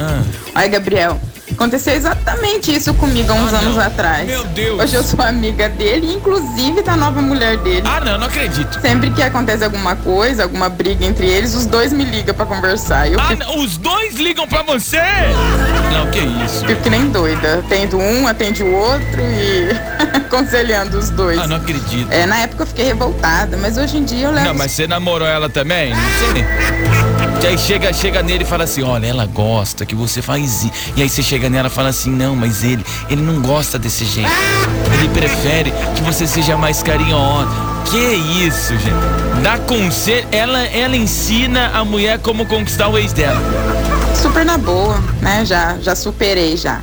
Ah. 0.00 0.22
Olha, 0.56 0.68
Gabriel, 0.68 1.20
aconteceu 1.62 1.94
exatamente 1.94 2.74
isso 2.74 2.92
comigo 2.94 3.30
há 3.30 3.34
uns 3.36 3.52
anos 3.54 3.78
atrás. 3.78 4.26
Meu 4.26 4.44
Deus. 4.46 4.80
Hoje 4.82 4.94
eu 4.96 5.02
sou 5.04 5.22
amiga 5.22 5.68
dele, 5.68 6.12
inclusive 6.14 6.82
da 6.82 6.96
nova 6.96 7.22
mulher 7.22 7.56
dele. 7.58 7.82
Ah, 7.86 8.00
não, 8.00 8.18
não 8.18 8.26
acredito. 8.26 8.80
Sempre 8.80 9.10
que 9.12 9.22
acontece 9.22 9.62
alguma 9.64 9.94
coisa, 9.94 10.42
alguma 10.42 10.68
briga 10.68 11.04
entre 11.04 11.26
eles, 11.26 11.54
os 11.54 11.64
dois 11.66 11.92
me 11.92 12.04
ligam 12.04 12.34
pra 12.34 12.46
conversar. 12.46 13.08
Eu 13.08 13.20
Ah, 13.20 13.28
fico, 13.28 13.44
não, 13.44 13.58
os 13.60 13.76
dois 13.78 14.14
ligam 14.16 14.46
pra 14.48 14.62
você? 14.62 15.00
Não, 15.92 16.10
que 16.10 16.18
isso. 16.44 16.66
fico 16.66 16.82
que 16.82 16.90
nem 16.90 17.08
doida. 17.10 17.60
Atendo 17.60 17.98
um, 17.98 18.26
atende 18.26 18.62
o 18.64 18.72
outro 18.72 19.20
e 19.20 19.68
aconselhando 20.18 20.98
os 20.98 21.10
dois. 21.10 21.38
Ah, 21.38 21.46
não 21.46 21.56
acredito. 21.56 22.10
É, 22.10 22.26
na 22.26 22.38
época 22.38 22.64
eu 22.64 22.66
fiquei 22.66 22.86
revoltada, 22.86 23.56
mas 23.56 23.78
hoje 23.78 23.98
em 23.98 24.04
dia 24.04 24.26
eu 24.26 24.32
levo 24.32 24.48
Não, 24.48 24.54
mas 24.54 24.72
você 24.72 24.86
namorou 24.88 25.28
ela 25.28 25.48
também? 25.48 25.94
Não 25.94 26.00
sei. 26.32 27.11
E 27.42 27.46
aí 27.46 27.58
chega, 27.58 27.92
chega 27.92 28.22
nele 28.22 28.44
e 28.44 28.46
fala 28.46 28.62
assim, 28.62 28.84
olha, 28.84 29.04
ela 29.04 29.26
gosta 29.26 29.84
que 29.84 29.96
você 29.96 30.22
faz 30.22 30.62
isso. 30.62 30.70
E 30.94 31.02
aí 31.02 31.08
você 31.08 31.24
chega 31.24 31.50
nela 31.50 31.66
e 31.66 31.70
fala 31.70 31.88
assim, 31.88 32.08
não, 32.08 32.36
mas 32.36 32.62
ele, 32.62 32.86
ele 33.10 33.20
não 33.20 33.42
gosta 33.42 33.80
desse 33.80 34.04
jeito. 34.04 34.30
Ele 34.96 35.08
prefere 35.08 35.72
que 35.96 36.02
você 36.02 36.24
seja 36.24 36.56
mais 36.56 36.84
carinhosa. 36.84 37.50
Que 37.90 37.98
isso, 38.46 38.74
gente? 38.78 39.42
Dá 39.42 39.58
conselho, 39.58 40.24
ela, 40.30 40.60
ela 40.68 40.96
ensina 40.96 41.72
a 41.74 41.84
mulher 41.84 42.20
como 42.20 42.46
conquistar 42.46 42.86
o 42.86 42.96
ex 42.96 43.12
dela. 43.12 43.40
super 44.14 44.44
na 44.44 44.56
boa, 44.56 45.02
né? 45.20 45.44
Já, 45.44 45.76
já 45.80 45.96
superei 45.96 46.56
já. 46.56 46.80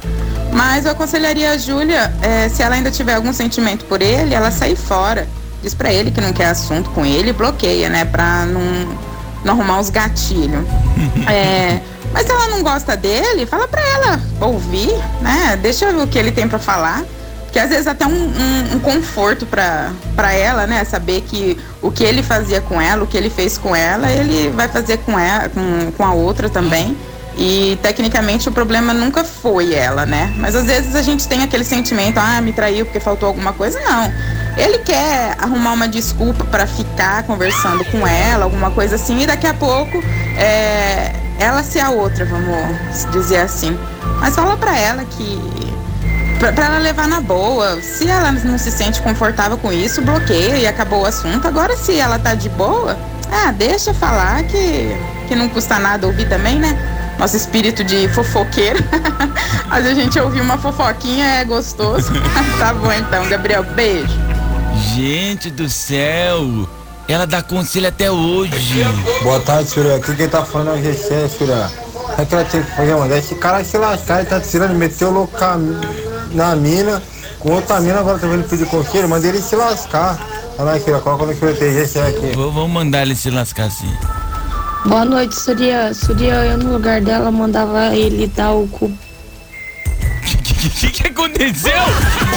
Mas 0.52 0.84
eu 0.84 0.92
aconselharia 0.92 1.52
a 1.52 1.58
Júlia, 1.58 2.14
eh, 2.22 2.50
se 2.50 2.62
ela 2.62 2.76
ainda 2.76 2.92
tiver 2.92 3.14
algum 3.14 3.32
sentimento 3.32 3.86
por 3.86 4.02
ele, 4.02 4.36
ela 4.36 4.52
sair 4.52 4.76
fora. 4.76 5.26
Diz 5.64 5.74
pra 5.74 5.94
ele 5.94 6.12
que 6.12 6.20
não 6.20 6.34
quer 6.34 6.48
assunto 6.48 6.90
com 6.90 7.06
ele, 7.06 7.32
bloqueia, 7.32 7.88
né? 7.88 8.04
Pra 8.04 8.46
não, 8.46 8.62
não 9.44 9.54
arrumar 9.54 9.80
os 9.80 9.90
gatilhos. 9.90 10.64
É, 11.28 11.80
mas 12.14 12.26
se 12.26 12.32
ela 12.32 12.48
não 12.48 12.62
gosta 12.64 12.96
dele, 12.98 13.46
fala 13.46 13.68
pra 13.68 13.82
ela 13.82 14.20
ouvir, 14.42 14.92
né? 15.22 15.58
Deixa 15.62 15.86
eu 15.86 15.96
ver 15.96 16.04
o 16.04 16.08
que 16.08 16.18
ele 16.18 16.32
tem 16.32 16.48
pra 16.48 16.60
falar. 16.60 17.04
Que 17.52 17.58
às 17.58 17.70
vezes 17.70 17.88
até 17.88 18.06
um, 18.06 18.12
um- 18.12 18.76
um 18.76 18.80
conforto 18.80 19.44
pra, 19.46 19.92
pra 20.16 20.32
ela, 20.34 20.68
né? 20.68 20.84
Saber 20.84 21.22
que 21.22 21.58
o 21.82 21.90
que 21.90 22.04
ele 22.04 22.22
fazia 22.22 22.62
com 22.62 22.80
ela, 22.80 23.04
o 23.04 23.08
que 23.08 23.18
ele 23.18 23.30
fez 23.30 23.58
com 23.58 23.76
ela, 23.76 24.12
ele 24.12 24.50
vai 24.52 24.68
fazer 24.68 24.98
com 24.98 25.18
ela, 25.18 25.50
com, 25.50 25.92
com 25.98 26.04
a 26.06 26.14
outra 26.14 26.48
também. 26.48 26.96
E 27.36 27.80
tecnicamente 27.82 28.50
o 28.50 28.52
problema 28.52 28.94
nunca 28.94 29.24
foi 29.24 29.74
ela, 29.74 30.06
né? 30.06 30.32
Mas 30.38 30.56
às 30.56 30.66
vezes 30.66 30.94
a 30.94 31.02
gente 31.02 31.28
tem 31.28 31.42
aquele 31.42 31.64
sentimento, 31.64 32.18
ah, 32.20 32.40
me 32.42 32.52
traiu 32.54 32.86
porque 32.86 33.00
faltou 33.00 33.28
alguma 33.28 33.54
coisa. 33.54 33.80
Não. 33.80 34.14
Ele 34.60 34.80
quer 34.80 35.38
arrumar 35.40 35.72
uma 35.72 35.88
desculpa 35.88 36.44
pra 36.44 36.68
ficar 36.68 37.24
conversando 37.24 37.86
com 37.86 38.06
ela, 38.06 38.44
alguma 38.44 38.70
coisa 38.72 38.96
assim, 38.96 39.22
e 39.22 39.26
daqui 39.26 39.48
a 39.48 39.54
pouco 39.54 40.04
é, 40.38 41.14
ela 41.40 41.64
ser 41.64 41.80
a 41.80 41.90
outra, 41.90 42.26
vamos 42.26 43.06
dizer 43.14 43.38
assim. 43.38 43.80
Mas 44.20 44.36
fala 44.36 44.58
pra 44.58 44.78
ela 44.78 45.06
que 45.06 45.70
Pra, 46.40 46.66
ela 46.66 46.78
levar 46.78 47.06
na 47.06 47.20
boa. 47.20 47.82
Se 47.82 48.08
ela 48.08 48.32
não 48.32 48.58
se 48.58 48.72
sente 48.72 49.02
confortável 49.02 49.58
com 49.58 49.74
isso, 49.74 50.02
bloqueia 50.02 50.56
e 50.56 50.66
acabou 50.66 51.02
o 51.02 51.06
assunto. 51.06 51.46
Agora, 51.46 51.76
se 51.76 52.00
ela 52.00 52.18
tá 52.18 52.34
de 52.34 52.48
boa, 52.48 52.98
ah, 53.30 53.52
deixa 53.52 53.94
falar 53.94 54.44
que, 54.44 54.98
que 55.28 55.36
não 55.36 55.50
custa 55.50 55.78
nada 55.78 56.08
ouvir 56.08 56.30
também, 56.30 56.58
né? 56.58 56.78
Nosso 57.20 57.36
espírito 57.36 57.84
de 57.84 58.08
fofoqueiro. 58.10 58.80
Vezes 59.70 59.92
a 59.92 59.94
gente 59.94 60.18
ouvir 60.18 60.40
uma 60.40 60.58
fofoquinha 60.58 61.26
é 61.26 61.44
gostoso. 61.44 62.10
tá 62.58 62.74
bom 62.74 62.92
então, 62.94 63.28
Gabriel. 63.28 63.64
Beijo. 63.64 64.29
Gente 64.78 65.50
do 65.50 65.70
céu, 65.70 66.68
ela 67.08 67.26
dá 67.26 67.42
conselho 67.42 67.88
até 67.88 68.12
hoje. 68.12 68.84
Boa 69.24 69.40
tarde, 69.40 69.70
Surya. 69.70 69.96
Aqui 69.96 70.16
quem 70.16 70.28
tá 70.30 70.44
falando 70.46 70.70
é 70.78 70.80
o 70.80 70.84
GC, 70.84 71.30
Surya. 71.38 71.70
É 72.18 72.26
que 72.26 72.34
ela 72.36 72.44
tem 72.46 72.62
que 72.64 72.72
fazer, 72.76 72.96
mano. 72.96 73.16
Esse 73.16 73.36
cara 73.36 73.64
se 73.64 73.78
lascar, 73.78 74.20
ele 74.20 74.30
tá 74.30 74.40
tirando, 74.40 74.74
meteu 74.76 75.10
o 75.10 75.12
louco 75.12 75.38
na 76.32 76.56
mina, 76.56 77.02
com 77.40 77.52
outra 77.54 77.80
mina, 77.80 78.00
agora 78.00 78.20
tá 78.20 78.28
vendo 78.28 78.48
pedir 78.48 78.66
conselho, 78.68 79.08
manda 79.10 79.28
ele 79.28 79.42
se 79.42 79.56
lascar. 79.56 80.20
Olha 80.58 80.72
lá, 80.74 80.80
Surya, 80.80 81.00
coloca 81.00 81.26
no 81.26 81.36
que 81.36 81.44
eu 81.44 81.56
tenho, 81.56 81.74
GC 81.74 82.00
aqui. 82.00 82.32
Vou- 82.36 82.52
Vamos 82.52 82.72
mandar 82.72 83.04
ele 83.04 83.16
se 83.16 83.30
lascar 83.30 83.66
assim. 83.68 83.92
Boa 84.86 85.06
noite, 85.06 85.36
Surya. 85.36 85.94
Surya, 85.94 86.34
eu 86.46 86.58
no 86.58 86.74
lugar 86.74 87.02
dela 87.02 87.32
mandava 87.32 87.96
ele 87.96 88.28
dar 88.28 88.52
o 88.52 88.68
cu. 88.68 88.92
O 90.62 90.70
que, 90.72 90.90
que 90.92 91.08
aconteceu? 91.08 91.72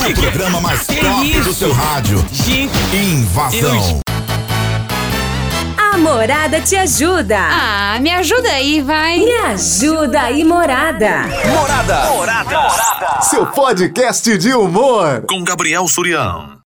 O 0.09 0.15
programa 0.15 0.61
mais 0.61 0.87
top 0.87 1.41
do 1.41 1.53
seu 1.53 1.73
rádio. 1.73 2.25
Gente, 2.31 2.73
Invasão. 2.95 4.01
A 5.77 5.99
Morada 5.99 6.61
te 6.61 6.77
ajuda. 6.77 7.37
Ah, 7.37 7.99
me 8.01 8.11
ajuda 8.13 8.49
aí, 8.49 8.81
vai. 8.81 9.19
Me 9.19 9.35
ajuda 9.35 10.21
aí, 10.21 10.45
Morada. 10.45 11.25
Morada. 11.53 13.23
Seu 13.23 13.45
podcast 13.45 14.39
de 14.39 14.55
humor. 14.55 15.25
Com 15.29 15.43
Gabriel 15.43 15.89
Surião. 15.89 16.53